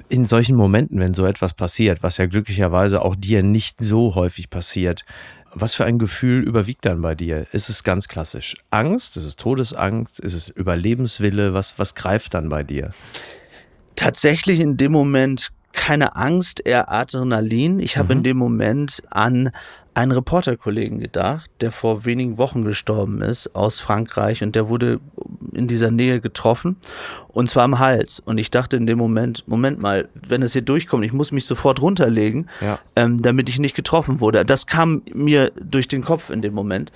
In 0.08 0.25
solchen 0.26 0.54
Momenten, 0.54 1.00
wenn 1.00 1.14
so 1.14 1.26
etwas 1.26 1.54
passiert, 1.54 2.04
was 2.04 2.18
ja 2.18 2.26
glücklicherweise 2.26 3.02
auch 3.02 3.16
dir 3.16 3.42
nicht 3.42 3.82
so 3.82 4.14
häufig 4.14 4.50
passiert, 4.50 5.04
was 5.54 5.75
für 5.75 5.84
ein 5.84 5.99
Gefühl 5.99 6.42
überwiegt 6.42 6.84
dann 6.84 7.00
bei 7.00 7.14
dir? 7.14 7.46
Ist 7.52 7.68
es 7.68 7.84
ganz 7.84 8.08
klassisch 8.08 8.56
Angst? 8.70 9.16
Ist 9.16 9.25
es 9.25 9.37
Todesangst? 9.37 10.20
Ist 10.20 10.34
es 10.34 10.49
Überlebenswille? 10.49 11.54
Was, 11.54 11.78
was 11.78 11.94
greift 11.94 12.34
dann 12.34 12.49
bei 12.49 12.62
dir? 12.62 12.90
Tatsächlich 13.96 14.61
in 14.61 14.76
dem 14.76 14.92
Moment 14.92 15.50
keine 15.73 16.16
Angst, 16.16 16.64
eher 16.64 16.90
Adrenalin. 16.90 17.80
Ich 17.80 17.96
habe 17.96 18.14
mhm. 18.14 18.18
in 18.18 18.23
dem 18.23 18.37
Moment 18.37 19.02
an 19.11 19.50
einen 19.94 20.12
Reporterkollegen 20.12 20.98
gedacht, 20.98 21.50
der 21.60 21.70
vor 21.70 22.04
wenigen 22.04 22.36
Wochen 22.36 22.64
gestorben 22.64 23.22
ist 23.22 23.54
aus 23.54 23.80
Frankreich 23.80 24.42
und 24.42 24.56
der 24.56 24.68
wurde 24.68 25.00
in 25.52 25.68
dieser 25.68 25.90
Nähe 25.92 26.20
getroffen 26.20 26.76
und 27.28 27.48
zwar 27.48 27.64
am 27.64 27.78
Hals. 27.78 28.20
Und 28.20 28.38
ich 28.38 28.50
dachte 28.50 28.76
in 28.76 28.86
dem 28.86 28.98
Moment, 28.98 29.46
Moment 29.46 29.80
mal, 29.80 30.08
wenn 30.14 30.42
es 30.42 30.52
hier 30.52 30.62
durchkommt, 30.62 31.04
ich 31.04 31.12
muss 31.12 31.32
mich 31.32 31.46
sofort 31.46 31.80
runterlegen, 31.80 32.48
ja. 32.60 32.78
ähm, 32.96 33.22
damit 33.22 33.48
ich 33.48 33.60
nicht 33.60 33.76
getroffen 33.76 34.20
wurde. 34.20 34.44
Das 34.44 34.66
kam 34.66 35.02
mir 35.12 35.52
durch 35.60 35.86
den 35.86 36.02
Kopf 36.02 36.30
in 36.30 36.42
dem 36.42 36.54
Moment. 36.54 36.90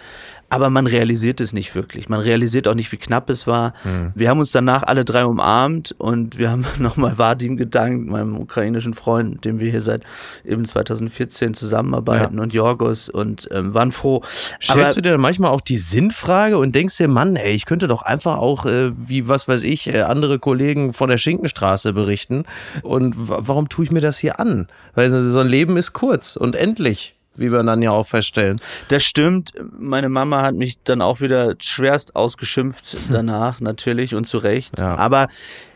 Aber 0.50 0.71
man 0.71 0.87
realisiert 0.87 1.40
es 1.40 1.52
nicht 1.52 1.75
wirklich. 1.75 2.09
Man 2.09 2.21
realisiert 2.21 2.69
auch 2.69 2.75
nicht, 2.75 2.90
wie 2.90 2.97
knapp 2.97 3.28
es 3.28 3.47
war. 3.47 3.75
Mhm. 3.85 4.12
Wir 4.14 4.31
haben 4.31 4.38
uns 4.38 4.50
danach 4.50 4.83
alle 4.83 5.05
drei 5.05 5.25
umarmt 5.25 5.95
und 5.99 6.38
wir 6.38 6.50
haben 6.50 6.64
nochmal 6.78 7.19
Vadim 7.19 7.57
gedankt, 7.57 8.09
meinem 8.09 8.38
ukrainischen 8.38 8.95
Freund, 8.95 9.45
dem 9.45 9.61
wir 9.61 9.71
hier 9.71 9.83
seit 9.83 10.05
eben 10.45 10.64
2014 10.64 11.52
zusammenarbeiten 11.52 12.37
ja. 12.37 12.43
und 12.43 12.55
Jorgos 12.55 13.11
und 13.11 13.49
ähm, 13.52 13.75
waren 13.75 13.93
froh. 13.93 14.23
Stellst 14.61 14.71
Aber, 14.71 14.95
du 14.95 15.02
dir 15.02 15.12
dann 15.12 15.21
manchmal 15.21 15.50
auch 15.50 15.61
die 15.61 15.76
Sinnfrage 15.76 16.57
und 16.57 16.75
denkst 16.75 16.97
dir, 16.97 17.09
Mann, 17.09 17.37
ey, 17.37 17.52
ich 17.52 17.67
könnte 17.67 17.87
doch 17.87 18.02
einfach 18.02 18.38
auch, 18.38 18.64
äh, 18.64 18.93
wie 18.97 19.28
was 19.28 19.49
weiß 19.49 19.62
ich, 19.64 19.93
äh, 19.93 20.00
andere 20.02 20.38
Kollegen 20.38 20.95
von 20.95 21.11
der 21.11 21.19
Schinkenstraße 21.19 21.93
berichten. 21.93 22.45
Und 22.83 23.14
warum 23.17 23.69
tue 23.69 23.85
ich 23.85 23.90
mir 23.90 24.00
das 24.00 24.19
hier 24.19 24.40
an? 24.40 24.69
Weil 24.95 25.11
so 25.11 25.38
ein 25.38 25.49
Leben 25.49 25.76
ist 25.76 25.93
kurz 25.93 26.37
und 26.37 26.57
endlich 26.57 27.18
wie 27.38 27.50
wir 27.52 27.62
dann 27.62 27.83
ja 27.83 27.90
auch 27.90 28.07
feststellen. 28.07 28.61
Das 28.88 29.04
stimmt. 29.04 29.52
Meine 29.78 30.09
Mama 30.09 30.42
hat 30.42 30.54
mich 30.54 30.83
dann 30.83 31.00
auch 31.00 31.21
wieder 31.21 31.54
schwerst 31.61 32.16
ausgeschimpft 32.16 32.97
danach, 33.11 33.61
natürlich 33.61 34.14
und 34.14 34.26
zu 34.26 34.38
Recht. 34.38 34.78
Ja. 34.78 34.97
Aber 34.97 35.28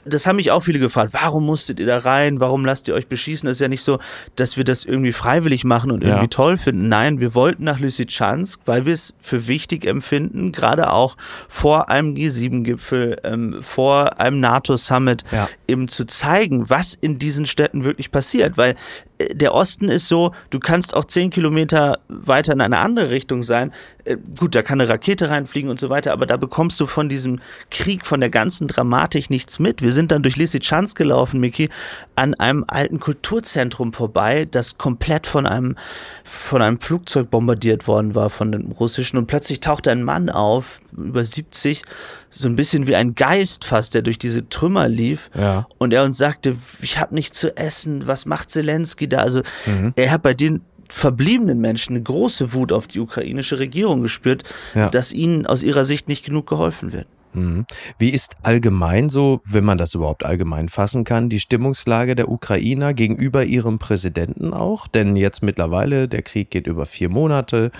das 0.04 0.26
haben 0.26 0.36
mich 0.36 0.50
auch 0.50 0.60
viele 0.60 0.78
gefragt. 0.78 1.12
Warum 1.12 1.46
musstet 1.46 1.78
ihr 1.78 1.86
da 1.86 1.98
rein? 1.98 2.40
Warum 2.40 2.64
lasst 2.64 2.88
ihr 2.88 2.94
euch 2.94 3.06
beschießen? 3.06 3.46
Das 3.46 3.56
ist 3.56 3.60
ja 3.60 3.68
nicht 3.68 3.82
so, 3.82 3.98
dass 4.36 4.56
wir 4.56 4.64
das 4.64 4.84
irgendwie 4.84 5.12
freiwillig 5.12 5.64
machen 5.64 5.90
und 5.90 6.02
irgendwie 6.04 6.24
ja. 6.24 6.28
toll 6.28 6.56
finden. 6.56 6.88
Nein, 6.88 7.20
wir 7.20 7.34
wollten 7.34 7.64
nach 7.64 7.78
Lysychansk, 7.78 8.60
weil 8.64 8.86
wir 8.86 8.94
es 8.94 9.14
für 9.20 9.46
wichtig 9.46 9.86
empfinden, 9.86 10.52
gerade 10.52 10.92
auch 10.92 11.16
vor 11.48 11.88
einem 11.88 12.14
G7-Gipfel, 12.14 13.18
ähm, 13.24 13.62
vor 13.62 14.18
einem 14.20 14.40
NATO-Summit, 14.40 15.24
ja. 15.30 15.48
eben 15.68 15.88
zu 15.88 16.06
zeigen, 16.06 16.68
was 16.68 16.94
in 16.94 17.18
diesen 17.18 17.46
Städten 17.46 17.84
wirklich 17.84 18.10
passiert. 18.10 18.56
Weil 18.56 18.74
äh, 19.18 19.34
der 19.34 19.54
Osten 19.54 19.88
ist 19.88 20.08
so, 20.08 20.32
du 20.50 20.58
kannst 20.58 20.94
auch 20.94 21.04
zehn 21.04 21.30
Kilometer 21.30 21.98
weiter 22.08 22.52
in 22.52 22.60
eine 22.60 22.78
andere 22.78 23.10
Richtung 23.10 23.42
sein. 23.42 23.72
Äh, 24.04 24.16
gut, 24.38 24.54
da 24.54 24.62
kann 24.62 24.80
eine 24.80 24.88
Rakete 24.88 25.30
reinfliegen 25.30 25.70
und 25.70 25.78
so 25.78 25.90
weiter, 25.90 26.12
aber 26.12 26.26
da 26.26 26.36
bekommst 26.36 26.80
du 26.80 26.86
von 26.86 27.08
diesem 27.08 27.40
Krieg, 27.70 28.04
von 28.04 28.20
der 28.20 28.30
ganzen 28.30 28.66
Dramatik 28.66 29.30
nichts 29.30 29.58
mit. 29.58 29.82
Wir 29.82 29.91
sind 29.92 30.12
dann 30.12 30.22
durch 30.22 30.36
Lysychansk 30.36 30.96
gelaufen, 30.96 31.40
Miki, 31.40 31.68
an 32.16 32.34
einem 32.34 32.64
alten 32.66 33.00
Kulturzentrum 33.00 33.92
vorbei, 33.92 34.46
das 34.50 34.78
komplett 34.78 35.26
von 35.26 35.46
einem, 35.46 35.76
von 36.24 36.62
einem 36.62 36.80
Flugzeug 36.80 37.30
bombardiert 37.30 37.86
worden 37.86 38.14
war, 38.14 38.30
von 38.30 38.52
dem 38.52 38.72
russischen. 38.72 39.16
Und 39.18 39.26
plötzlich 39.26 39.60
tauchte 39.60 39.90
ein 39.90 40.02
Mann 40.02 40.30
auf, 40.30 40.80
über 40.96 41.24
70, 41.24 41.82
so 42.30 42.48
ein 42.48 42.56
bisschen 42.56 42.86
wie 42.86 42.96
ein 42.96 43.14
Geist 43.14 43.64
fast, 43.64 43.94
der 43.94 44.02
durch 44.02 44.18
diese 44.18 44.48
Trümmer 44.48 44.88
lief. 44.88 45.30
Ja. 45.34 45.66
Und 45.78 45.92
er 45.92 46.04
uns 46.04 46.18
sagte, 46.18 46.56
ich 46.80 46.98
habe 46.98 47.14
nichts 47.14 47.38
zu 47.38 47.56
essen, 47.56 48.06
was 48.06 48.26
macht 48.26 48.50
Zelensky 48.50 49.08
da? 49.08 49.18
Also 49.18 49.42
mhm. 49.66 49.92
er 49.96 50.10
hat 50.10 50.22
bei 50.22 50.34
den 50.34 50.62
verbliebenen 50.92 51.58
Menschen 51.58 51.96
eine 51.96 52.02
große 52.02 52.52
Wut 52.52 52.70
auf 52.70 52.86
die 52.86 53.00
ukrainische 53.00 53.58
Regierung 53.58 54.02
gespürt, 54.02 54.44
ja. 54.74 54.90
dass 54.90 55.12
ihnen 55.12 55.46
aus 55.46 55.62
ihrer 55.62 55.86
Sicht 55.86 56.06
nicht 56.06 56.24
genug 56.24 56.46
geholfen 56.46 56.92
wird. 56.92 57.06
Mhm. 57.34 57.66
Wie 57.98 58.10
ist 58.10 58.36
allgemein 58.42 59.08
so, 59.08 59.40
wenn 59.44 59.64
man 59.64 59.78
das 59.78 59.94
überhaupt 59.94 60.24
allgemein 60.24 60.68
fassen 60.68 61.04
kann, 61.04 61.28
die 61.28 61.40
Stimmungslage 61.40 62.14
der 62.14 62.28
Ukrainer 62.28 62.94
gegenüber 62.94 63.44
ihrem 63.44 63.78
Präsidenten 63.78 64.52
auch? 64.52 64.86
Denn 64.86 65.16
jetzt 65.16 65.42
mittlerweile, 65.42 66.08
der 66.08 66.22
Krieg 66.22 66.50
geht 66.50 66.66
über 66.66 66.86
vier 66.86 67.08
Monate. 67.08 67.70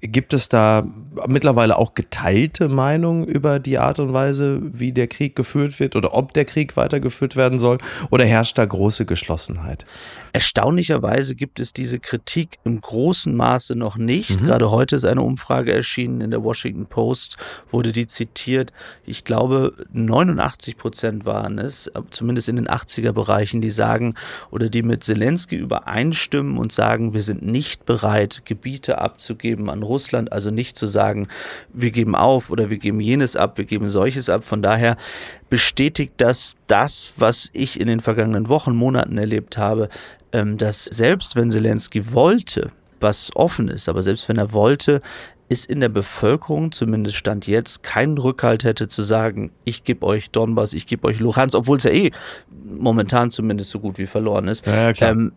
Gibt 0.00 0.34
es 0.34 0.48
da 0.48 0.86
mittlerweile 1.26 1.76
auch 1.76 1.94
geteilte 1.94 2.68
Meinungen 2.68 3.24
über 3.24 3.58
die 3.58 3.78
Art 3.78 3.98
und 3.98 4.12
Weise, 4.12 4.60
wie 4.62 4.92
der 4.92 5.08
Krieg 5.08 5.34
geführt 5.36 5.80
wird 5.80 5.96
oder 5.96 6.14
ob 6.14 6.32
der 6.32 6.44
Krieg 6.44 6.76
weitergeführt 6.76 7.36
werden 7.36 7.58
soll? 7.58 7.78
Oder 8.10 8.24
herrscht 8.24 8.58
da 8.58 8.64
große 8.64 9.06
Geschlossenheit? 9.06 9.84
Erstaunlicherweise 10.32 11.34
gibt 11.34 11.58
es 11.60 11.72
diese 11.72 11.98
Kritik 11.98 12.58
im 12.64 12.80
großen 12.80 13.34
Maße 13.34 13.74
noch 13.74 13.96
nicht. 13.96 14.40
Mhm. 14.40 14.46
Gerade 14.46 14.70
heute 14.70 14.96
ist 14.96 15.04
eine 15.04 15.22
Umfrage 15.22 15.72
erschienen 15.72 16.20
in 16.20 16.30
der 16.30 16.44
Washington 16.44 16.86
Post, 16.86 17.36
wurde 17.70 17.92
die 17.92 18.06
zitiert 18.06 18.72
ich 19.10 19.24
glaube, 19.24 19.74
89 19.92 20.76
Prozent 20.78 21.24
waren 21.26 21.58
es, 21.58 21.90
zumindest 22.10 22.48
in 22.48 22.56
den 22.56 22.68
80er 22.68 23.12
Bereichen, 23.12 23.60
die 23.60 23.70
sagen 23.70 24.14
oder 24.50 24.68
die 24.68 24.82
mit 24.82 25.04
Zelensky 25.04 25.56
übereinstimmen 25.56 26.56
und 26.56 26.72
sagen, 26.72 27.12
wir 27.12 27.22
sind 27.22 27.42
nicht 27.42 27.84
bereit, 27.84 28.42
Gebiete 28.44 28.98
abzugeben 28.98 29.68
an 29.68 29.82
Russland, 29.82 30.32
also 30.32 30.50
nicht 30.50 30.78
zu 30.78 30.86
sagen, 30.86 31.00
sagen, 31.00 31.28
wir 31.72 31.90
geben 31.90 32.14
auf 32.14 32.50
oder 32.50 32.70
wir 32.70 32.78
geben 32.78 33.00
jenes 33.00 33.36
ab, 33.36 33.58
wir 33.58 33.64
geben 33.64 33.88
solches 33.88 34.28
ab. 34.28 34.44
Von 34.44 34.62
daher 34.62 34.96
bestätigt 35.48 36.12
das 36.18 36.56
das, 36.66 37.12
was 37.16 37.50
ich 37.52 37.80
in 37.80 37.88
den 37.88 38.00
vergangenen 38.00 38.48
Wochen, 38.48 38.74
Monaten 38.74 39.18
erlebt 39.18 39.58
habe, 39.58 39.88
ähm, 40.32 40.58
dass 40.58 40.84
selbst 40.84 41.36
wenn 41.36 41.50
Zelensky 41.50 42.12
wollte, 42.12 42.70
was 43.00 43.30
offen 43.34 43.68
ist, 43.68 43.88
aber 43.88 44.02
selbst 44.02 44.28
wenn 44.28 44.36
er 44.36 44.52
wollte, 44.52 45.00
ist 45.50 45.66
in 45.66 45.80
der 45.80 45.88
Bevölkerung, 45.88 46.70
zumindest 46.70 47.16
Stand 47.16 47.48
jetzt, 47.48 47.82
keinen 47.82 48.18
Rückhalt 48.18 48.62
hätte 48.62 48.86
zu 48.86 49.02
sagen, 49.02 49.50
ich 49.64 49.82
gebe 49.82 50.06
euch 50.06 50.30
Donbass, 50.30 50.72
ich 50.72 50.86
gebe 50.86 51.08
euch 51.08 51.18
Luhansk, 51.18 51.56
obwohl 51.56 51.78
es 51.78 51.82
ja 51.82 51.90
eh 51.90 52.12
momentan 52.78 53.32
zumindest 53.32 53.70
so 53.70 53.80
gut 53.80 53.98
wie 53.98 54.06
verloren 54.06 54.46
ist. 54.46 54.64
Ja, 54.64 54.90
ja, 54.90 55.10
ähm, 55.10 55.32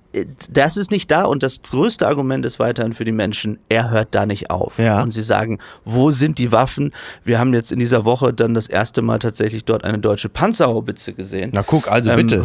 das 0.51 0.77
ist 0.77 0.91
nicht 0.91 1.09
da 1.09 1.23
und 1.23 1.41
das 1.41 1.63
größte 1.63 2.07
Argument 2.07 2.45
ist 2.45 2.59
weiterhin 2.59 2.93
für 2.93 3.05
die 3.05 3.11
Menschen, 3.11 3.57
er 3.69 3.89
hört 3.89 4.09
da 4.11 4.27
nicht 4.27 4.51
auf. 4.51 4.77
Ja. 4.77 5.01
Und 5.01 5.11
sie 5.11 5.23
sagen, 5.23 5.57
wo 5.83 6.11
sind 6.11 6.37
die 6.37 6.51
Waffen? 6.51 6.91
Wir 7.23 7.39
haben 7.39 7.51
jetzt 7.55 7.71
in 7.71 7.79
dieser 7.79 8.05
Woche 8.05 8.33
dann 8.33 8.53
das 8.53 8.67
erste 8.67 9.01
Mal 9.01 9.17
tatsächlich 9.17 9.65
dort 9.65 9.83
eine 9.83 9.97
deutsche 9.97 10.29
Panzerhaubitze 10.29 11.13
gesehen. 11.13 11.49
Na 11.53 11.63
guck, 11.63 11.91
also 11.91 12.11
ähm, 12.11 12.17
bitte. 12.17 12.43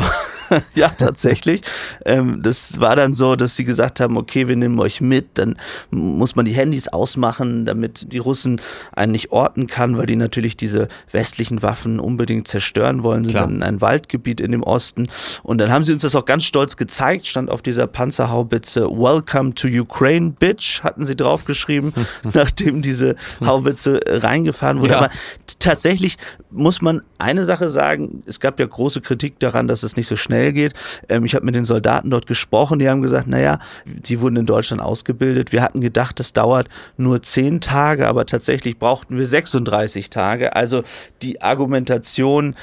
ja, 0.74 0.88
tatsächlich. 0.88 1.60
ähm, 2.06 2.40
das 2.42 2.80
war 2.80 2.96
dann 2.96 3.12
so, 3.12 3.36
dass 3.36 3.56
sie 3.56 3.66
gesagt 3.66 4.00
haben, 4.00 4.16
okay, 4.16 4.48
wir 4.48 4.56
nehmen 4.56 4.80
euch 4.80 5.02
mit, 5.02 5.26
dann 5.34 5.56
muss 5.90 6.34
man 6.34 6.46
die 6.46 6.52
Handys 6.52 6.88
ausmachen, 6.88 7.57
damit 7.64 8.12
die 8.12 8.18
Russen 8.18 8.60
einen 8.92 9.12
nicht 9.12 9.30
orten 9.32 9.66
kann, 9.66 9.96
weil 9.96 10.06
die 10.06 10.16
natürlich 10.16 10.56
diese 10.56 10.88
westlichen 11.10 11.62
Waffen 11.62 12.00
unbedingt 12.00 12.48
zerstören 12.48 13.02
wollen, 13.02 13.24
sind 13.24 13.34
dann 13.34 13.56
in 13.56 13.62
ein 13.62 13.80
Waldgebiet 13.80 14.40
in 14.40 14.52
dem 14.52 14.62
Osten. 14.62 15.08
Und 15.42 15.58
dann 15.58 15.70
haben 15.70 15.84
sie 15.84 15.92
uns 15.92 16.02
das 16.02 16.14
auch 16.14 16.24
ganz 16.24 16.44
stolz 16.44 16.76
gezeigt, 16.76 17.26
stand 17.26 17.50
auf 17.50 17.62
dieser 17.62 17.86
Panzerhaubitze 17.86 18.82
Welcome 18.82 19.54
to 19.54 19.68
Ukraine, 19.68 20.30
Bitch, 20.38 20.82
hatten 20.82 21.06
sie 21.06 21.16
draufgeschrieben, 21.16 21.92
nachdem 22.34 22.82
diese 22.82 23.16
Haubitze 23.44 24.00
reingefahren 24.06 24.80
wurde. 24.80 24.92
Ja. 24.92 24.98
Aber 24.98 25.10
tatsächlich 25.58 26.16
muss 26.50 26.82
man 26.82 27.02
eine 27.18 27.44
Sache 27.44 27.68
sagen, 27.68 28.22
es 28.26 28.40
gab 28.40 28.58
ja 28.60 28.66
große 28.66 29.00
Kritik 29.00 29.38
daran, 29.38 29.68
dass 29.68 29.82
es 29.82 29.96
nicht 29.96 30.06
so 30.06 30.16
schnell 30.16 30.52
geht. 30.52 30.74
Ähm, 31.08 31.24
ich 31.24 31.34
habe 31.34 31.44
mit 31.44 31.54
den 31.54 31.64
Soldaten 31.64 32.10
dort 32.10 32.26
gesprochen, 32.26 32.78
die 32.78 32.88
haben 32.88 33.02
gesagt, 33.02 33.26
naja, 33.26 33.58
die 33.84 34.20
wurden 34.20 34.36
in 34.36 34.46
Deutschland 34.46 34.80
ausgebildet. 34.80 35.52
Wir 35.52 35.62
hatten 35.62 35.80
gedacht, 35.80 36.20
das 36.20 36.32
dauert 36.32 36.68
nur 36.96 37.20
zehn 37.22 37.60
Tage, 37.60 38.06
aber 38.08 38.26
tatsächlich 38.26 38.78
brauchten 38.78 39.16
wir 39.16 39.26
36 39.26 40.10
Tage. 40.10 40.54
Also 40.56 40.82
die 41.22 41.42
Argumentation 41.42 42.54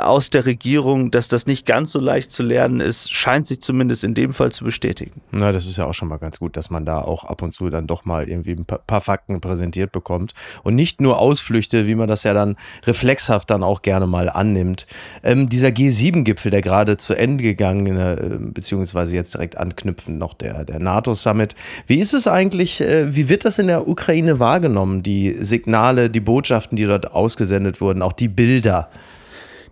aus 0.00 0.30
der 0.30 0.46
Regierung, 0.46 1.10
dass 1.10 1.28
das 1.28 1.46
nicht 1.46 1.66
ganz 1.66 1.92
so 1.92 2.00
leicht 2.00 2.32
zu 2.32 2.42
lernen 2.42 2.80
ist, 2.80 3.12
scheint 3.12 3.46
sich 3.46 3.60
zumindest 3.60 4.02
in 4.02 4.14
dem 4.14 4.32
Fall 4.32 4.50
zu 4.50 4.64
bestätigen. 4.64 5.20
Na, 5.30 5.52
das 5.52 5.66
ist 5.66 5.76
ja 5.76 5.84
auch 5.84 5.92
schon 5.92 6.08
mal 6.08 6.16
ganz 6.16 6.38
gut, 6.38 6.56
dass 6.56 6.70
man 6.70 6.86
da 6.86 7.02
auch 7.02 7.24
ab 7.24 7.42
und 7.42 7.52
zu 7.52 7.68
dann 7.68 7.86
doch 7.86 8.06
mal 8.06 8.28
irgendwie 8.28 8.52
ein 8.52 8.64
paar 8.64 9.00
Fakten 9.00 9.40
präsentiert 9.40 9.92
bekommt 9.92 10.32
und 10.62 10.74
nicht 10.74 11.00
nur 11.00 11.18
Ausflüchte, 11.18 11.86
wie 11.86 11.94
man 11.94 12.08
das 12.08 12.24
ja 12.24 12.32
dann 12.32 12.56
reflexhaft 12.86 13.50
dann 13.50 13.62
auch 13.62 13.82
gerne 13.82 14.06
mal 14.06 14.30
annimmt. 14.30 14.86
Ähm, 15.22 15.48
dieser 15.50 15.68
G7-Gipfel, 15.68 16.50
der 16.50 16.62
gerade 16.62 16.96
zu 16.96 17.14
Ende 17.14 17.44
gegangen, 17.44 17.98
äh, 17.98 18.38
beziehungsweise 18.40 19.16
jetzt 19.16 19.34
direkt 19.34 19.58
anknüpfend 19.58 20.18
noch 20.18 20.32
der, 20.32 20.64
der 20.64 20.78
NATO-Summit. 20.78 21.54
Wie 21.86 21.98
ist 21.98 22.14
es 22.14 22.26
eigentlich, 22.26 22.80
äh, 22.80 23.14
wie 23.14 23.28
wird 23.28 23.44
das 23.44 23.58
in 23.58 23.66
der 23.66 23.86
Ukraine 23.86 24.40
wahrgenommen, 24.40 25.02
die 25.02 25.36
Signale, 25.40 26.08
die 26.08 26.20
Botschaften, 26.20 26.76
die 26.76 26.86
dort 26.86 27.12
ausgesendet 27.12 27.82
wurden, 27.82 28.00
auch 28.00 28.14
die 28.14 28.28
Bilder? 28.28 28.88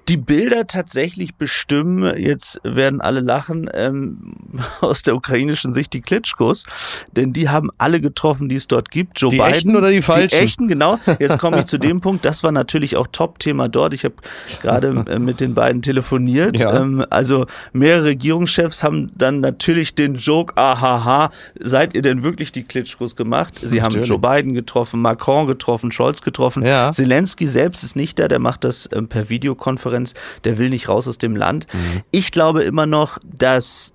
Die 0.09 0.17
Bilder 0.17 0.67
tatsächlich 0.67 1.35
bestimmen, 1.35 2.17
jetzt 2.17 2.61
werden 2.63 3.01
alle 3.01 3.21
lachen, 3.21 3.69
ähm, 3.75 4.35
aus 4.81 5.03
der 5.03 5.17
ukrainischen 5.17 5.73
Sicht 5.73 5.93
die 5.93 6.01
Klitschkos, 6.01 6.65
denn 7.13 7.33
die 7.33 7.49
haben 7.49 7.71
alle 7.79 8.01
getroffen, 8.01 8.49
die 8.49 8.57
es 8.57 8.69
dort 8.69 8.91
gibt. 8.91 9.21
Joe 9.21 9.31
die 9.31 9.39
Biden, 9.39 9.53
echten 9.53 9.77
oder 9.77 9.91
die 9.91 10.03
falschen? 10.03 10.29
Die 10.29 10.45
echten, 10.45 10.69
genau. 10.69 10.99
Jetzt 11.19 11.39
komme 11.39 11.61
ich 11.61 11.65
zu 11.67 11.79
dem 11.79 12.01
Punkt, 12.07 12.25
das 12.25 12.45
war 12.45 12.53
natürlich 12.53 12.97
auch 12.97 13.09
Top-Thema 13.11 13.69
dort. 13.69 13.95
Ich 13.95 14.05
habe 14.05 14.15
gerade 14.63 14.89
äh, 15.09 15.19
mit 15.19 15.41
den 15.41 15.55
beiden 15.55 15.83
telefoniert. 15.83 16.59
Ja. 16.59 16.81
Ähm, 16.81 17.05
also 17.11 17.47
mehrere 17.73 18.05
Regierungschefs 18.05 18.83
haben 18.85 19.11
dann 19.17 19.41
natürlich 19.41 19.95
den 19.95 20.15
Joke, 20.15 20.57
ahaha, 20.57 21.31
seid 21.59 21.95
ihr 21.95 22.03
denn 22.03 22.23
wirklich 22.23 22.53
die 22.53 22.63
Klitschkos 22.63 23.17
gemacht? 23.17 23.55
Sie 23.61 23.79
natürlich. 23.79 23.83
haben 23.83 24.05
Joe 24.05 24.19
Biden 24.19 24.55
getroffen, 24.55 25.03
Macron 25.03 25.49
getroffen, 25.49 25.91
Scholz 25.91 26.23
getroffen. 26.23 26.65
Ja. 26.65 26.93
Zelensky 26.93 27.49
selbst 27.49 27.83
ist 27.83 27.97
nicht 27.97 28.19
da, 28.21 28.29
der 28.29 28.39
macht 28.39 28.63
das 28.63 28.89
ähm, 28.93 29.09
per 29.09 29.29
Videokonferenz 29.29 29.96
Konferenz, 29.97 30.15
der 30.45 30.59
will 30.59 30.71
nicht 30.71 30.89
raus 30.89 31.09
aus 31.09 31.19
dem 31.19 31.37
Land. 31.37 31.67
Mhm. 31.73 32.03
Ich 32.11 32.31
glaube 32.33 32.63
immer 32.63 32.87
noch, 32.87 33.19
dass 33.25 33.93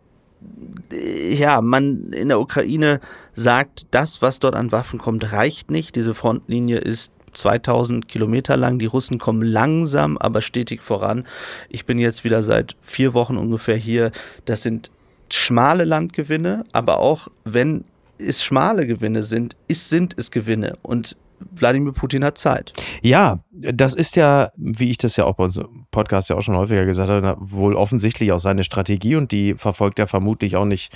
äh, 0.91 1.35
ja, 1.35 1.61
man 1.61 2.11
in 2.11 2.29
der 2.29 2.39
Ukraine 2.39 2.99
sagt, 3.35 3.87
das, 3.91 4.21
was 4.21 4.39
dort 4.39 4.55
an 4.55 4.71
Waffen 4.71 4.99
kommt, 4.99 5.31
reicht 5.31 5.71
nicht. 5.71 5.95
Diese 5.95 6.13
Frontlinie 6.13 6.77
ist 6.77 7.11
2000 7.33 8.07
Kilometer 8.07 8.57
lang. 8.57 8.79
Die 8.79 8.87
Russen 8.87 9.19
kommen 9.19 9.43
langsam, 9.43 10.17
aber 10.17 10.41
stetig 10.41 10.81
voran. 10.81 11.25
Ich 11.69 11.85
bin 11.85 11.97
jetzt 11.97 12.23
wieder 12.23 12.43
seit 12.43 12.75
vier 12.81 13.13
Wochen 13.13 13.37
ungefähr 13.37 13.77
hier. 13.77 14.11
Das 14.45 14.63
sind 14.63 14.91
schmale 15.29 15.85
Landgewinne, 15.85 16.65
aber 16.73 16.99
auch 16.99 17.29
wenn 17.45 17.85
es 18.17 18.43
schmale 18.43 18.85
Gewinne 18.85 19.23
sind, 19.23 19.55
ist, 19.69 19.89
sind 19.89 20.13
es 20.17 20.29
Gewinne. 20.29 20.77
Und 20.81 21.15
Wladimir 21.55 21.93
Putin 21.93 22.23
hat 22.23 22.37
Zeit. 22.37 22.73
Ja, 23.01 23.39
das 23.51 23.95
ist 23.95 24.15
ja, 24.15 24.51
wie 24.55 24.91
ich 24.91 24.97
das 24.97 25.15
ja 25.15 25.25
auch 25.25 25.35
bei 25.35 25.45
unserem 25.45 25.85
Podcast 25.91 26.29
ja 26.29 26.35
auch 26.35 26.41
schon 26.41 26.57
häufiger 26.57 26.85
gesagt 26.85 27.09
habe, 27.09 27.37
wohl 27.39 27.75
offensichtlich 27.75 28.31
auch 28.31 28.39
seine 28.39 28.63
Strategie 28.63 29.15
und 29.15 29.31
die 29.31 29.55
verfolgt 29.55 29.99
er 29.99 30.07
vermutlich 30.07 30.55
auch 30.55 30.65
nicht 30.65 30.91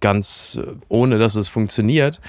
ganz 0.00 0.58
äh, 0.60 0.74
ohne, 0.88 1.18
dass 1.18 1.34
es 1.34 1.48
funktioniert. 1.48 2.20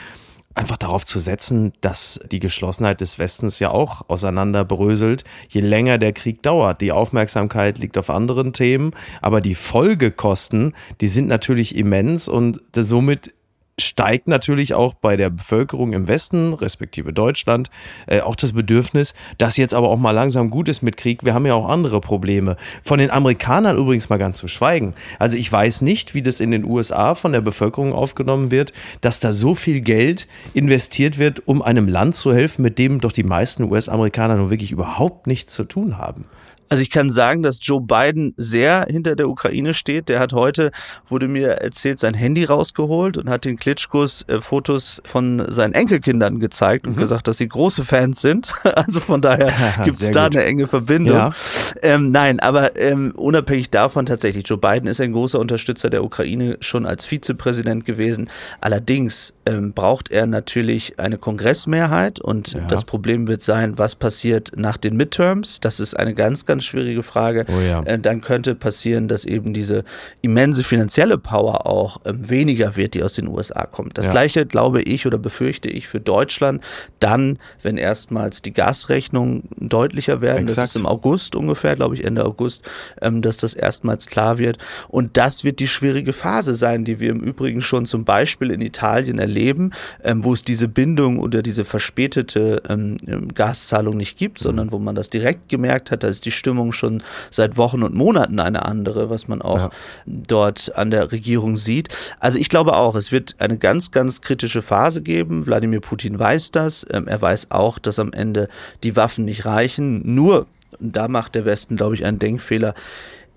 Einfach 0.55 0.77
darauf 0.77 1.05
zu 1.05 1.19
setzen, 1.19 1.71
dass 1.81 2.19
die 2.31 2.39
Geschlossenheit 2.39 2.99
des 2.99 3.19
Westens 3.19 3.59
ja 3.59 3.69
auch 3.69 4.09
auseinanderbröselt, 4.09 5.23
je 5.49 5.61
länger 5.61 5.99
der 5.99 6.13
Krieg 6.13 6.41
dauert. 6.41 6.81
Die 6.81 6.91
Aufmerksamkeit 6.91 7.77
liegt 7.77 7.95
auf 7.95 8.09
anderen 8.09 8.53
Themen, 8.53 8.91
aber 9.21 9.39
die 9.39 9.53
Folgekosten, 9.53 10.73
die 10.99 11.09
sind 11.09 11.27
natürlich 11.27 11.75
immens 11.75 12.27
und 12.27 12.59
somit 12.75 13.35
steigt 13.79 14.27
natürlich 14.27 14.73
auch 14.73 14.95
bei 14.95 15.17
der 15.17 15.29
Bevölkerung 15.29 15.93
im 15.93 16.07
Westen, 16.07 16.53
respektive 16.53 17.13
Deutschland, 17.13 17.69
äh, 18.07 18.21
auch 18.21 18.35
das 18.35 18.53
Bedürfnis, 18.53 19.13
dass 19.37 19.57
jetzt 19.57 19.75
aber 19.75 19.89
auch 19.89 19.99
mal 19.99 20.11
langsam 20.11 20.49
gut 20.49 20.67
ist 20.67 20.81
mit 20.81 20.97
Krieg. 20.97 21.23
Wir 21.23 21.33
haben 21.35 21.45
ja 21.45 21.53
auch 21.53 21.69
andere 21.69 22.01
Probleme. 22.01 22.57
Von 22.83 22.97
den 22.99 23.11
Amerikanern 23.11 23.77
übrigens 23.77 24.09
mal 24.09 24.17
ganz 24.17 24.37
zu 24.37 24.47
schweigen. 24.47 24.95
Also 25.19 25.37
ich 25.37 25.51
weiß 25.51 25.81
nicht, 25.81 26.15
wie 26.15 26.23
das 26.23 26.39
in 26.39 26.49
den 26.49 26.65
USA 26.65 27.13
von 27.13 27.33
der 27.33 27.41
Bevölkerung 27.41 27.93
aufgenommen 27.93 28.49
wird, 28.49 28.73
dass 29.01 29.19
da 29.19 29.31
so 29.31 29.53
viel 29.53 29.81
Geld 29.81 30.27
investiert 30.55 31.19
wird, 31.19 31.47
um 31.47 31.61
einem 31.61 31.87
Land 31.87 32.15
zu 32.15 32.33
helfen, 32.33 32.63
mit 32.63 32.79
dem 32.79 32.99
doch 32.99 33.11
die 33.11 33.23
meisten 33.23 33.63
US-Amerikaner 33.63 34.37
nun 34.37 34.49
wirklich 34.49 34.71
überhaupt 34.71 35.27
nichts 35.27 35.53
zu 35.53 35.65
tun 35.65 35.97
haben. 35.97 36.25
Also 36.69 36.81
ich 36.81 36.89
kann 36.89 37.11
sagen, 37.11 37.43
dass 37.43 37.59
Joe 37.61 37.81
Biden 37.81 38.33
sehr 38.37 38.85
hinter 38.89 39.15
der 39.15 39.29
Ukraine 39.29 39.73
steht. 39.73 40.09
Der 40.09 40.19
hat 40.19 40.33
heute, 40.33 40.71
wurde 41.07 41.27
mir 41.27 41.49
erzählt, 41.49 41.99
sein 41.99 42.13
Handy 42.13 42.43
rausgeholt 42.43 43.17
und 43.17 43.29
hat 43.29 43.45
den 43.45 43.57
Klitschkos 43.57 44.25
äh, 44.27 44.41
Fotos 44.41 45.01
von 45.05 45.45
seinen 45.49 45.73
Enkelkindern 45.73 46.39
gezeigt 46.39 46.87
und 46.87 46.95
mhm. 46.95 47.01
gesagt, 47.01 47.27
dass 47.27 47.37
sie 47.37 47.47
große 47.47 47.85
Fans 47.85 48.21
sind. 48.21 48.53
Also 48.77 48.99
von 48.99 49.21
daher 49.21 49.51
gibt 49.85 49.99
es 49.99 50.11
da 50.11 50.27
gut. 50.27 50.35
eine 50.35 50.45
enge 50.45 50.67
Verbindung. 50.67 51.15
Ja. 51.15 51.33
Ähm, 51.81 52.11
nein, 52.11 52.39
aber 52.39 52.77
ähm, 52.77 53.11
unabhängig 53.15 53.71
davon 53.71 54.05
tatsächlich, 54.05 54.47
Joe 54.47 54.57
Biden 54.57 54.87
ist 54.87 55.01
ein 55.01 55.13
großer 55.13 55.39
Unterstützer 55.39 55.89
der 55.89 56.03
Ukraine 56.03 56.57
schon 56.61 56.85
als 56.85 57.05
Vizepräsident 57.05 57.85
gewesen. 57.85 58.29
Allerdings 58.61 59.33
ähm, 59.47 59.71
braucht 59.73 60.11
er 60.11 60.25
natürlich 60.25 60.99
eine 60.99 61.17
Kongressmehrheit 61.17 62.19
und 62.19 62.53
ja. 62.53 62.67
das 62.67 62.83
Problem 62.83 63.27
wird 63.27 63.41
sein, 63.41 63.77
was 63.77 63.95
passiert 63.95 64.51
nach 64.55 64.75
den 64.75 64.97
Midterms. 64.97 65.59
Das 65.61 65.79
ist 65.79 65.97
eine 65.97 66.13
ganz, 66.13 66.45
ganz 66.45 66.65
schwierige 66.65 67.01
Frage. 67.01 67.45
Oh 67.47 67.61
ja. 67.61 67.81
äh, 67.83 67.97
dann 67.97 68.19
könnte 68.21 68.55
passieren, 68.55 69.07
dass 69.07 69.23
eben 69.23 69.53
diese 69.53 69.85
immense 70.21 70.63
finanzielle 70.63 71.17
Power 71.17 71.65
auch 71.65 72.01
ähm, 72.05 72.29
weniger 72.29 72.75
wird, 72.75 72.93
die 72.93 73.03
aus 73.03 73.13
den 73.13 73.27
USA 73.27 73.65
kommt. 73.65 73.97
Das 73.97 74.05
ja. 74.05 74.11
gleiche 74.11 74.45
glaube 74.45 74.81
ich 74.81 75.05
oder 75.07 75.17
befürchte 75.17 75.69
ich 75.69 75.87
für 75.87 76.01
Deutschland 76.01 76.61
dann, 76.99 77.39
wenn 77.61 77.77
erstmals 77.77 78.41
die 78.41 78.51
Gasrechnungen 78.51 79.43
deutlicher 79.57 80.19
werden. 80.19 80.43
Exakt. 80.43 80.57
Das 80.57 80.75
ist 80.75 80.81
im 80.81 80.85
August 80.85 81.35
ungefähr, 81.35 81.75
glaube 81.75 81.95
ich, 81.95 82.03
Ende 82.03 82.25
August, 82.25 82.63
ähm, 83.01 83.21
dass 83.21 83.37
das 83.37 83.53
erstmals 83.53 84.07
klar 84.07 84.37
wird. 84.37 84.57
Und 84.89 85.15
das 85.15 85.45
wird 85.45 85.59
die 85.59 85.67
schwierige 85.67 86.11
Phase 86.11 86.53
sein, 86.53 86.83
die 86.83 86.99
wir 86.99 87.11
im 87.11 87.21
Übrigen 87.21 87.61
schon 87.61 87.85
zum 87.85 88.03
Beispiel 88.03 88.51
in 88.51 88.61
Italien 88.61 89.19
erleben 89.19 89.36
leben, 89.37 89.71
ähm, 90.03 90.23
wo 90.23 90.33
es 90.33 90.43
diese 90.43 90.67
Bindung 90.67 91.19
oder 91.19 91.41
diese 91.41 91.63
verspätete 91.65 92.61
ähm, 92.67 92.97
ähm, 93.07 93.33
Gaszahlung 93.33 93.97
nicht 93.97 94.17
gibt, 94.17 94.39
sondern 94.39 94.71
wo 94.71 94.79
man 94.79 94.95
das 94.95 95.09
direkt 95.09 95.49
gemerkt 95.49 95.91
hat, 95.91 96.03
da 96.03 96.07
ist 96.07 96.25
die 96.25 96.31
Stimmung 96.31 96.71
schon 96.71 97.03
seit 97.29 97.57
Wochen 97.57 97.83
und 97.83 97.93
Monaten 97.93 98.39
eine 98.39 98.65
andere, 98.65 99.09
was 99.09 99.27
man 99.27 99.41
auch 99.41 99.57
ja. 99.57 99.69
dort 100.05 100.75
an 100.75 100.89
der 100.91 101.11
Regierung 101.11 101.57
sieht. 101.57 101.89
Also 102.19 102.39
ich 102.39 102.49
glaube 102.49 102.75
auch, 102.75 102.95
es 102.95 103.11
wird 103.11 103.35
eine 103.39 103.57
ganz, 103.57 103.91
ganz 103.91 104.21
kritische 104.21 104.61
Phase 104.61 105.01
geben. 105.01 105.45
Wladimir 105.45 105.81
Putin 105.81 106.17
weiß 106.17 106.51
das. 106.51 106.85
Ähm, 106.91 107.07
er 107.07 107.21
weiß 107.21 107.51
auch, 107.51 107.79
dass 107.79 107.99
am 107.99 108.11
Ende 108.13 108.47
die 108.83 108.95
Waffen 108.95 109.25
nicht 109.25 109.45
reichen. 109.45 110.01
Nur, 110.15 110.47
da 110.79 111.07
macht 111.07 111.35
der 111.35 111.45
Westen, 111.45 111.75
glaube 111.75 111.95
ich, 111.95 112.05
einen 112.05 112.19
Denkfehler. 112.19 112.73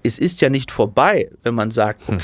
Es 0.03 0.19
ist 0.19 0.41
ja 0.41 0.49
nicht 0.49 0.71
vorbei, 0.71 1.29
wenn 1.43 1.55
man 1.55 1.71
sagt, 1.71 2.09
hm. 2.09 2.19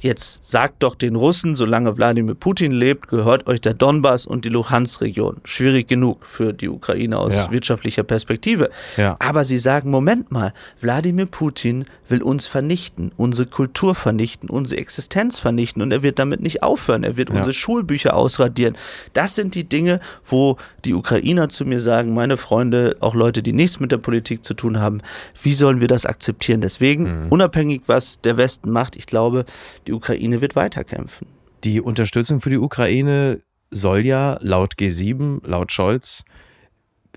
Jetzt 0.00 0.48
sagt 0.48 0.82
doch 0.82 0.94
den 0.94 1.16
Russen, 1.16 1.56
solange 1.56 1.96
Wladimir 1.96 2.34
Putin 2.34 2.70
lebt, 2.72 3.08
gehört 3.08 3.48
euch 3.48 3.60
der 3.60 3.74
Donbass 3.74 4.26
und 4.26 4.44
die 4.44 4.48
Luhansk-Region. 4.48 5.38
Schwierig 5.44 5.88
genug 5.88 6.24
für 6.24 6.52
die 6.52 6.68
Ukraine 6.68 7.18
aus 7.18 7.34
Ja. 7.34 7.50
wirtschaftlicher 7.50 8.04
Perspektive. 8.04 8.70
Ja. 8.96 9.16
Aber 9.18 9.44
sie 9.44 9.58
sagen, 9.58 9.90
Moment 9.90 10.30
mal, 10.30 10.52
Wladimir 10.80 11.26
Putin 11.26 11.84
will 12.08 12.22
uns 12.22 12.46
vernichten, 12.46 13.12
unsere 13.16 13.48
Kultur 13.48 13.94
vernichten, 13.94 14.48
unsere 14.48 14.80
Existenz 14.80 15.40
vernichten 15.40 15.82
und 15.82 15.92
er 15.92 16.02
wird 16.02 16.18
damit 16.18 16.40
nicht 16.40 16.62
aufhören. 16.62 17.02
Er 17.02 17.16
wird 17.16 17.30
Ja. 17.30 17.36
unsere 17.36 17.52
Schulbücher 17.54 18.14
ausradieren. 18.14 18.76
Das 19.14 19.34
sind 19.34 19.54
die 19.54 19.64
Dinge, 19.64 20.00
wo 20.26 20.56
die 20.84 20.94
Ukrainer 20.94 21.48
zu 21.48 21.64
mir 21.64 21.80
sagen, 21.80 22.14
meine 22.14 22.36
Freunde, 22.36 22.96
auch 23.00 23.14
Leute, 23.14 23.42
die 23.42 23.52
nichts 23.52 23.80
mit 23.80 23.90
der 23.92 23.98
Politik 23.98 24.44
zu 24.44 24.54
tun 24.54 24.78
haben, 24.80 25.00
wie 25.42 25.54
sollen 25.54 25.80
wir 25.80 25.88
das 25.88 26.06
akzeptieren? 26.06 26.60
Deswegen, 26.60 27.26
unabhängig 27.30 27.82
was 27.86 28.20
der 28.20 28.36
Westen 28.36 28.70
macht, 28.70 28.94
ich 28.96 29.06
glaube, 29.06 29.44
die 29.88 29.94
Ukraine 29.94 30.40
wird 30.42 30.54
weiterkämpfen. 30.54 31.26
Die 31.64 31.80
Unterstützung 31.80 32.40
für 32.40 32.50
die 32.50 32.58
Ukraine 32.58 33.40
soll 33.70 34.04
ja 34.04 34.38
laut 34.42 34.74
G7, 34.74 35.40
laut 35.46 35.72
Scholz, 35.72 36.24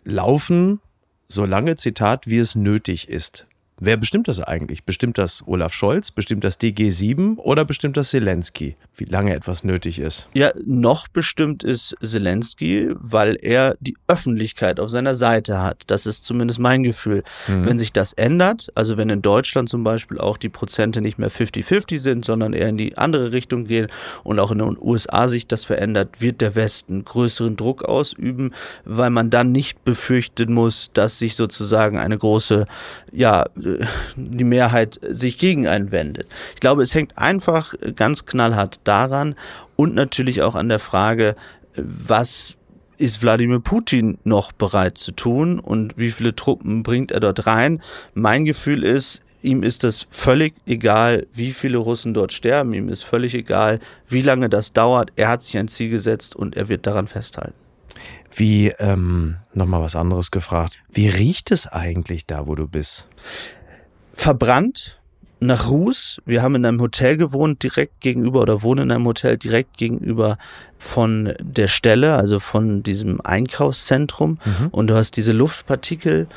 laufen, 0.05 0.79
solange, 1.27 1.75
Zitat, 1.75 2.27
wie 2.27 2.37
es 2.37 2.55
nötig 2.55 3.09
ist. 3.09 3.45
Wer 3.83 3.97
bestimmt 3.97 4.27
das 4.27 4.39
eigentlich? 4.39 4.83
Bestimmt 4.83 5.17
das 5.17 5.41
Olaf 5.47 5.73
Scholz? 5.73 6.11
Bestimmt 6.11 6.43
das 6.43 6.59
DG7 6.59 7.37
oder 7.37 7.65
bestimmt 7.65 7.97
das 7.97 8.11
Zelensky, 8.11 8.75
wie 8.95 9.05
lange 9.05 9.33
etwas 9.33 9.63
nötig 9.63 9.97
ist? 9.97 10.27
Ja, 10.35 10.51
noch 10.63 11.07
bestimmt 11.07 11.63
ist 11.63 11.95
Zelensky, 12.03 12.89
weil 12.93 13.39
er 13.41 13.75
die 13.79 13.97
Öffentlichkeit 14.07 14.79
auf 14.79 14.91
seiner 14.91 15.15
Seite 15.15 15.59
hat. 15.59 15.81
Das 15.87 16.05
ist 16.05 16.25
zumindest 16.25 16.59
mein 16.59 16.83
Gefühl. 16.83 17.23
Wenn 17.47 17.79
sich 17.79 17.91
das 17.91 18.13
ändert, 18.13 18.71
also 18.75 18.97
wenn 18.97 19.09
in 19.09 19.23
Deutschland 19.23 19.67
zum 19.67 19.83
Beispiel 19.83 20.19
auch 20.19 20.37
die 20.37 20.49
Prozente 20.49 21.01
nicht 21.01 21.17
mehr 21.17 21.31
50-50 21.31 21.97
sind, 21.97 22.23
sondern 22.23 22.53
eher 22.53 22.69
in 22.69 22.77
die 22.77 22.99
andere 22.99 23.31
Richtung 23.31 23.65
gehen 23.65 23.87
und 24.23 24.37
auch 24.37 24.51
in 24.51 24.59
den 24.59 24.77
USA 24.79 25.27
sich 25.27 25.47
das 25.47 25.65
verändert, 25.65 26.21
wird 26.21 26.39
der 26.41 26.53
Westen 26.53 27.03
größeren 27.03 27.55
Druck 27.55 27.83
ausüben, 27.83 28.53
weil 28.85 29.09
man 29.09 29.31
dann 29.31 29.51
nicht 29.51 29.83
befürchten 29.83 30.53
muss, 30.53 30.91
dass 30.93 31.17
sich 31.17 31.35
sozusagen 31.35 31.97
eine 31.97 32.19
große, 32.19 32.67
ja, 33.11 33.45
die 34.15 34.43
Mehrheit 34.43 34.99
sich 35.01 35.37
gegen 35.37 35.67
einen 35.67 35.91
wendet. 35.91 36.27
Ich 36.53 36.59
glaube, 36.59 36.83
es 36.83 36.95
hängt 36.95 37.17
einfach 37.17 37.73
ganz 37.95 38.25
knallhart 38.25 38.79
daran 38.83 39.35
und 39.75 39.95
natürlich 39.95 40.41
auch 40.41 40.55
an 40.55 40.69
der 40.69 40.79
Frage, 40.79 41.35
was 41.75 42.57
ist 42.97 43.23
Wladimir 43.23 43.59
Putin 43.59 44.19
noch 44.23 44.51
bereit 44.51 44.97
zu 44.97 45.11
tun 45.11 45.59
und 45.59 45.97
wie 45.97 46.11
viele 46.11 46.35
Truppen 46.35 46.83
bringt 46.83 47.11
er 47.11 47.19
dort 47.19 47.47
rein? 47.47 47.81
Mein 48.13 48.45
Gefühl 48.45 48.83
ist, 48.83 49.21
ihm 49.41 49.63
ist 49.63 49.83
es 49.83 50.07
völlig 50.11 50.53
egal, 50.67 51.25
wie 51.33 51.51
viele 51.51 51.77
Russen 51.77 52.13
dort 52.13 52.31
sterben. 52.31 52.73
Ihm 52.73 52.89
ist 52.89 53.03
völlig 53.03 53.33
egal, 53.33 53.79
wie 54.07 54.21
lange 54.21 54.49
das 54.49 54.71
dauert. 54.71 55.11
Er 55.15 55.29
hat 55.29 55.43
sich 55.43 55.57
ein 55.57 55.67
Ziel 55.67 55.89
gesetzt 55.89 56.35
und 56.35 56.55
er 56.55 56.69
wird 56.69 56.85
daran 56.85 57.07
festhalten. 57.07 57.55
Wie, 58.33 58.67
ähm, 58.79 59.37
nochmal 59.53 59.81
was 59.81 59.95
anderes 59.95 60.31
gefragt. 60.31 60.79
Wie 60.89 61.09
riecht 61.09 61.51
es 61.51 61.67
eigentlich 61.67 62.25
da, 62.25 62.47
wo 62.47 62.55
du 62.55 62.67
bist? 62.67 63.07
Verbrannt 64.13 64.97
nach 65.39 65.69
Ruß. 65.69 66.21
Wir 66.25 66.41
haben 66.43 66.55
in 66.55 66.65
einem 66.65 66.79
Hotel 66.81 67.17
gewohnt, 67.17 67.63
direkt 67.63 67.99
gegenüber 68.01 68.41
oder 68.41 68.61
wohnen 68.61 68.83
in 68.83 68.91
einem 68.91 69.05
Hotel 69.07 69.37
direkt 69.37 69.77
gegenüber 69.77 70.37
von 70.77 71.33
der 71.41 71.67
Stelle, 71.67 72.13
also 72.15 72.39
von 72.39 72.83
diesem 72.83 73.19
Einkaufszentrum. 73.21 74.37
Und 74.71 74.87
du 74.87 74.95
hast 74.95 75.17
diese 75.17 75.31
Luftpartikel 75.31 76.27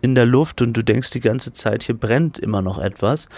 in 0.00 0.14
der 0.14 0.26
Luft 0.26 0.62
und 0.62 0.72
du 0.76 0.82
denkst 0.82 1.10
die 1.10 1.20
ganze 1.20 1.52
Zeit, 1.52 1.82
hier 1.84 1.96
brennt 1.96 2.38
immer 2.38 2.62
noch 2.62 2.78
etwas. 2.78 3.28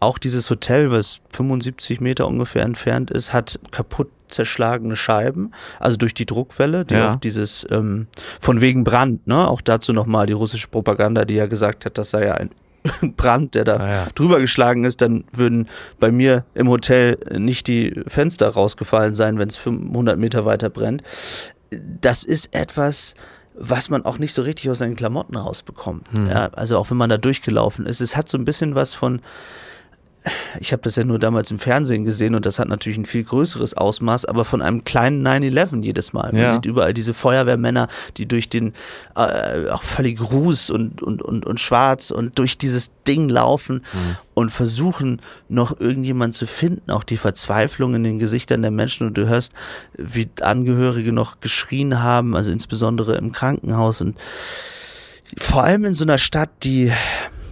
Auch 0.00 0.18
dieses 0.18 0.48
Hotel, 0.50 0.90
was 0.90 1.20
75 1.32 2.00
Meter 2.00 2.26
ungefähr 2.26 2.62
entfernt 2.62 3.10
ist, 3.10 3.32
hat 3.32 3.58
kaputt 3.70 4.08
zerschlagene 4.28 4.94
Scheiben, 4.94 5.52
also 5.80 5.96
durch 5.96 6.12
die 6.14 6.26
Druckwelle, 6.26 6.84
die 6.84 6.94
Ja. 6.94 7.10
auf 7.14 7.20
dieses 7.20 7.66
ähm, 7.70 8.08
von 8.40 8.60
wegen 8.60 8.84
Brand, 8.84 9.26
ne? 9.26 9.48
Auch 9.48 9.62
dazu 9.62 9.92
nochmal 9.94 10.26
die 10.26 10.34
russische 10.34 10.68
Propaganda, 10.68 11.24
die 11.24 11.34
ja 11.34 11.46
gesagt 11.46 11.86
hat, 11.86 11.96
das 11.96 12.10
sei 12.10 12.26
ja 12.26 12.34
ein 12.34 12.50
Brand, 13.16 13.54
der 13.54 13.64
da 13.64 13.74
Ah 13.76 13.88
ja. 13.90 14.06
drüber 14.14 14.40
geschlagen 14.40 14.84
ist, 14.84 15.00
dann 15.02 15.24
würden 15.32 15.68
bei 15.98 16.10
mir 16.10 16.44
im 16.54 16.68
Hotel 16.68 17.18
nicht 17.36 17.66
die 17.66 17.94
Fenster 18.06 18.48
rausgefallen 18.48 19.14
sein, 19.14 19.38
wenn 19.38 19.48
es 19.48 19.56
500 19.56 20.18
Meter 20.18 20.44
weiter 20.44 20.70
brennt. 20.70 21.02
Das 22.00 22.24
ist 22.24 22.54
etwas, 22.54 23.14
was 23.54 23.90
man 23.90 24.04
auch 24.04 24.18
nicht 24.18 24.32
so 24.34 24.42
richtig 24.42 24.70
aus 24.70 24.78
seinen 24.78 24.96
Klamotten 24.96 25.36
rausbekommt. 25.36 26.08
Ja, 26.28 26.46
also 26.52 26.78
auch 26.78 26.90
wenn 26.90 26.96
man 26.96 27.10
da 27.10 27.18
durchgelaufen 27.18 27.86
ist. 27.86 28.00
Es 28.00 28.16
hat 28.16 28.28
so 28.28 28.38
ein 28.38 28.44
bisschen 28.44 28.74
was 28.74 28.94
von, 28.94 29.20
ich 30.60 30.72
habe 30.72 30.82
das 30.82 30.96
ja 30.96 31.04
nur 31.04 31.18
damals 31.18 31.50
im 31.50 31.58
Fernsehen 31.58 32.04
gesehen 32.04 32.34
und 32.34 32.44
das 32.44 32.58
hat 32.58 32.68
natürlich 32.68 32.98
ein 32.98 33.04
viel 33.06 33.24
größeres 33.24 33.74
Ausmaß, 33.74 34.24
aber 34.26 34.44
von 34.44 34.60
einem 34.60 34.84
kleinen 34.84 35.26
9-11 35.26 35.82
jedes 35.82 36.12
Mal. 36.12 36.32
Man 36.32 36.42
Ja. 36.42 36.50
sieht 36.52 36.66
überall 36.66 36.92
diese 36.92 37.14
Feuerwehrmänner, 37.14 37.88
die 38.16 38.26
durch 38.26 38.48
den 38.48 38.72
äh, 39.16 39.68
auch 39.70 39.82
völlig 39.82 40.20
ruß 40.20 40.70
und, 40.70 41.02
und, 41.02 41.22
und, 41.22 41.46
und 41.46 41.60
schwarz 41.60 42.10
und 42.10 42.38
durch 42.38 42.58
dieses 42.58 42.90
Ding 43.06 43.28
laufen 43.28 43.82
und 44.34 44.50
versuchen 44.50 45.20
noch 45.48 45.80
irgendjemand 45.80 46.34
zu 46.34 46.46
finden, 46.46 46.90
auch 46.90 47.04
die 47.04 47.16
Verzweiflung 47.16 47.94
in 47.94 48.04
den 48.04 48.18
Gesichtern 48.18 48.60
der 48.62 48.70
Menschen 48.70 49.06
und 49.06 49.14
du 49.16 49.26
hörst, 49.28 49.52
wie 49.96 50.28
Angehörige 50.42 51.12
noch 51.12 51.40
geschrien 51.40 52.02
haben, 52.02 52.36
also 52.36 52.50
insbesondere 52.52 53.16
im 53.16 53.32
Krankenhaus 53.32 54.00
und 54.02 54.16
vor 55.38 55.64
allem 55.64 55.84
in 55.84 55.94
so 55.94 56.04
einer 56.04 56.18
Stadt, 56.18 56.50
die 56.62 56.90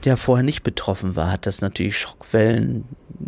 ja 0.06 0.16
vorher 0.16 0.44
nicht 0.44 0.62
betroffen 0.62 1.16
war, 1.16 1.30
hat 1.30 1.46
das 1.46 1.60
natürlich 1.60 1.98
Schockwellen, 1.98 2.84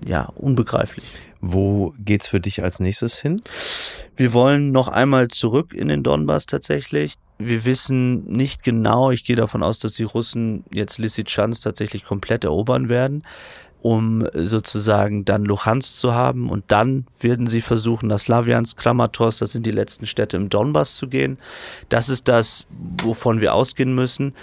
ja, 0.06 0.24
unbegreiflich. 0.34 1.04
Wo 1.40 1.94
geht's 1.98 2.26
für 2.26 2.40
dich 2.40 2.62
als 2.62 2.80
nächstes 2.80 3.20
hin? 3.20 3.42
Wir 4.16 4.32
wollen 4.32 4.72
noch 4.72 4.88
einmal 4.88 5.28
zurück 5.28 5.72
in 5.74 5.88
den 5.88 6.02
Donbass 6.02 6.46
tatsächlich. 6.46 7.14
Wir 7.38 7.64
wissen 7.64 8.24
nicht 8.24 8.64
genau, 8.64 9.12
ich 9.12 9.24
gehe 9.24 9.36
davon 9.36 9.62
aus, 9.62 9.78
dass 9.78 9.92
die 9.92 10.02
Russen 10.04 10.64
jetzt 10.72 10.98
Lysychansk 10.98 11.62
tatsächlich 11.62 12.02
komplett 12.02 12.42
erobern 12.42 12.88
werden, 12.88 13.22
um 13.80 14.26
sozusagen 14.34 15.24
dann 15.24 15.44
Luhansk 15.44 15.94
zu 15.94 16.12
haben 16.12 16.50
und 16.50 16.64
dann 16.68 17.06
werden 17.20 17.46
sie 17.46 17.60
versuchen, 17.60 18.08
nach 18.08 18.18
Slawiansk, 18.18 18.76
Kramatorsk, 18.76 19.38
das 19.38 19.52
sind 19.52 19.66
die 19.66 19.70
letzten 19.70 20.06
Städte 20.06 20.36
im 20.36 20.48
Donbass 20.48 20.96
zu 20.96 21.06
gehen. 21.06 21.38
Das 21.88 22.08
ist 22.08 22.26
das, 22.26 22.66
wovon 23.02 23.40
wir 23.40 23.54
ausgehen 23.54 23.94
müssen. 23.94 24.34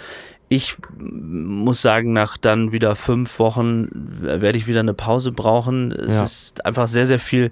Ich 0.48 0.76
muss 0.96 1.82
sagen, 1.82 2.12
nach 2.12 2.36
dann 2.36 2.70
wieder 2.72 2.94
fünf 2.94 3.38
Wochen 3.40 3.88
werde 4.20 4.56
ich 4.58 4.66
wieder 4.68 4.80
eine 4.80 4.94
Pause 4.94 5.32
brauchen. 5.32 5.90
Es 5.92 6.14
Ja. 6.16 6.22
ist 6.22 6.64
einfach 6.64 6.86
sehr, 6.86 7.06
sehr 7.08 7.18
viel, 7.18 7.50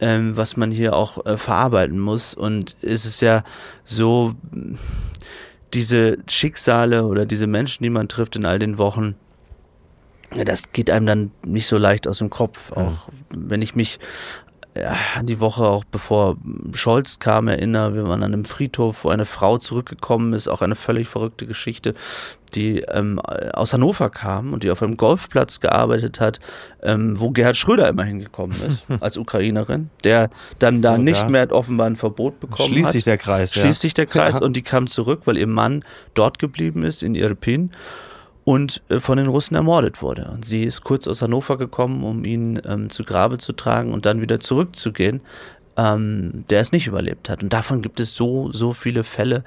ähm, 0.00 0.36
was 0.36 0.56
man 0.56 0.70
hier 0.70 0.96
auch 0.96 1.26
äh, 1.26 1.36
verarbeiten 1.36 1.98
muss. 1.98 2.32
Und 2.34 2.76
es 2.80 3.04
ist 3.04 3.20
ja 3.20 3.44
so, 3.84 4.34
diese 5.74 6.18
Schicksale 6.28 7.04
oder 7.04 7.26
diese 7.26 7.46
Menschen, 7.46 7.84
die 7.84 7.90
man 7.90 8.08
trifft 8.08 8.36
in 8.36 8.44
all 8.46 8.58
den 8.58 8.78
Wochen, 8.78 9.14
ja, 10.34 10.44
das 10.44 10.72
geht 10.72 10.90
einem 10.90 11.06
dann 11.06 11.30
nicht 11.44 11.66
so 11.66 11.76
leicht 11.76 12.08
aus 12.08 12.18
dem 12.18 12.30
Kopf. 12.30 12.72
Auch 12.72 13.08
wenn 13.30 13.62
ich 13.62 13.74
mich 13.74 13.98
ja, 13.98 14.49
an 15.16 15.26
die 15.26 15.40
Woche, 15.40 15.64
auch 15.64 15.84
bevor 15.84 16.36
Scholz 16.74 17.18
kam, 17.18 17.48
erinnere, 17.48 17.94
wir 17.94 18.04
waren 18.04 18.22
an 18.22 18.32
einem 18.32 18.44
Friedhof, 18.44 19.04
wo 19.04 19.08
eine 19.08 19.26
Frau 19.26 19.58
zurückgekommen 19.58 20.32
ist, 20.32 20.46
auch 20.48 20.62
eine 20.62 20.76
völlig 20.76 21.08
verrückte 21.08 21.46
Geschichte, 21.46 21.94
die 22.54 22.80
ähm, 22.82 23.18
aus 23.18 23.72
Hannover 23.72 24.10
kam 24.10 24.52
und 24.52 24.62
die 24.62 24.70
auf 24.70 24.82
einem 24.82 24.96
Golfplatz 24.96 25.60
gearbeitet 25.60 26.20
hat, 26.20 26.38
ähm, 26.82 27.18
wo 27.18 27.30
Gerhard 27.30 27.56
Schröder 27.56 27.88
immer 27.88 28.04
hingekommen 28.04 28.56
ist, 28.68 28.86
als 29.00 29.16
Ukrainerin, 29.16 29.90
der 30.04 30.30
dann 30.60 30.82
da 30.82 30.94
Oh, 30.94 30.98
nicht 30.98 31.28
mehr 31.28 31.50
offenbar 31.52 31.86
ein 31.88 31.96
Verbot 31.96 32.38
bekommen 32.40 32.68
Schließt 32.68 32.86
hat 32.86 32.92
sich 32.92 33.04
der 33.04 33.18
Kreis, 33.18 33.54
ja. 33.54 33.62
schließt 33.64 33.80
sich 33.80 33.94
der 33.94 34.06
Kreis 34.06 34.36
Ja. 34.38 34.44
und 34.46 34.54
die 34.56 34.62
kam 34.62 34.86
zurück, 34.86 35.22
weil 35.24 35.36
ihr 35.36 35.46
Mann 35.48 35.84
dort 36.14 36.38
geblieben 36.38 36.84
ist 36.84 37.02
in 37.02 37.14
Irpin 37.14 37.70
und 38.50 38.82
äh, 38.88 38.98
von 38.98 39.16
den 39.16 39.28
Russen 39.28 39.54
ermordet 39.54 40.02
wurde. 40.02 40.28
Und 40.32 40.44
sie 40.44 40.64
ist 40.64 40.82
kurz 40.82 41.06
aus 41.06 41.22
Hannover 41.22 41.56
gekommen, 41.56 42.02
um 42.02 42.24
ihn 42.24 42.60
ähm, 42.66 42.90
zu 42.90 43.04
Grabe 43.04 43.38
zu 43.38 43.52
tragen 43.52 43.92
und 43.92 44.06
dann 44.06 44.20
wieder 44.20 44.40
zurückzugehen, 44.40 45.20
ähm, 45.76 46.44
der 46.50 46.60
es 46.60 46.72
nicht 46.72 46.88
überlebt 46.88 47.28
hat. 47.28 47.44
Und 47.44 47.52
davon 47.52 47.80
gibt 47.80 48.00
es 48.00 48.16
so, 48.16 48.50
so 48.50 48.72
viele 48.72 49.04
Fälle, 49.04 49.44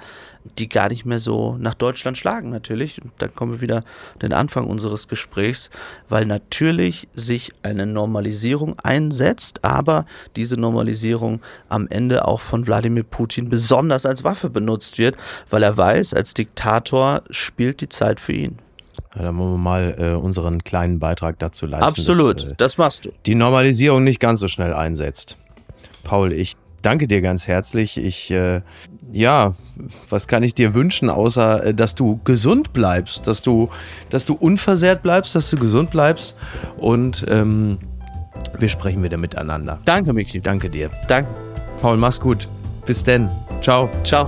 die 0.58 0.70
gar 0.70 0.88
nicht 0.88 1.04
mehr 1.04 1.20
so 1.20 1.58
nach 1.60 1.74
Deutschland 1.74 2.18
schlagen 2.18 2.50
natürlich. 2.50 3.02
Und 3.02 3.12
dann 3.18 3.36
kommen 3.36 3.52
wir 3.52 3.60
wieder 3.60 3.84
den 4.22 4.32
Anfang 4.32 4.68
unseres 4.68 5.10
Gesprächs, 5.10 5.70
weil 6.08 6.26
natürlich 6.26 7.10
sich 7.14 7.52
eine 7.62 7.86
Normalisierung 7.86 8.80
einsetzt, 8.80 9.66
aber 9.66 10.06
diese 10.38 10.58
Normalisierung 10.58 11.42
am 11.68 11.90
Ende 11.90 12.26
auch 12.26 12.40
von 12.40 12.66
Wladimir 12.68 13.04
Putin 13.04 13.50
besonders 13.50 14.06
als 14.06 14.24
Waffe 14.24 14.50
benutzt 14.50 14.98
wird, 14.98 15.18
weil 15.50 15.62
er 15.62 15.76
weiß, 15.76 16.14
als 16.14 16.34
Diktator 16.34 17.24
spielt 17.32 17.82
die 17.82 17.90
Zeit 17.90 18.22
für 18.22 18.32
ihn. 18.32 18.63
Ja, 19.16 19.22
dann 19.24 19.38
wollen 19.38 19.54
wir 19.54 19.58
mal 19.58 19.96
äh, 20.00 20.14
unseren 20.16 20.64
kleinen 20.64 21.00
Beitrag 21.00 21.38
dazu 21.40 21.66
leisten. 21.66 21.86
Absolut, 21.86 22.42
Dass, 22.42 22.52
äh, 22.52 22.56
das 22.58 22.78
machst 22.78 23.06
du. 23.06 23.12
die 23.26 23.36
Normalisierung 23.36 24.04
nicht 24.04 24.20
ganz 24.20 24.40
so 24.40 24.48
schnell 24.48 24.74
einsetzt. 24.74 25.38
Paul, 26.04 26.34
ich 26.34 26.56
danke 26.82 27.08
dir 27.08 27.22
ganz 27.22 27.48
herzlich. 27.48 27.98
Ich, 27.98 28.32
äh, 28.32 28.62
ja, 29.12 29.54
was 30.10 30.28
kann 30.28 30.42
ich 30.44 30.56
dir 30.56 30.74
wünschen, 30.74 31.10
außer, 31.10 31.64
äh, 31.68 31.74
dass 31.74 31.94
du 31.96 32.20
gesund 32.26 32.74
bleibst, 32.74 33.28
dass 33.28 33.42
du, 33.42 33.70
dass 34.10 34.26
du 34.26 34.34
unversehrt 34.34 35.04
bleibst, 35.04 35.36
dass 35.36 35.50
du 35.50 35.58
gesund 35.58 35.92
bleibst 35.92 36.36
und, 36.78 37.26
ähm, 37.30 37.78
Wir 38.58 38.68
sprechen 38.68 39.04
wieder 39.04 39.18
miteinander. 39.18 39.80
Danke, 39.86 40.12
Miki. 40.12 40.42
Danke 40.42 40.68
dir. 40.68 40.90
Danke. 41.08 41.30
Paul, 41.82 41.98
mach's 41.98 42.20
gut. 42.20 42.48
Bis 42.86 43.04
denn. 43.04 43.30
Ciao. 43.62 43.90
Ciao. 44.04 44.28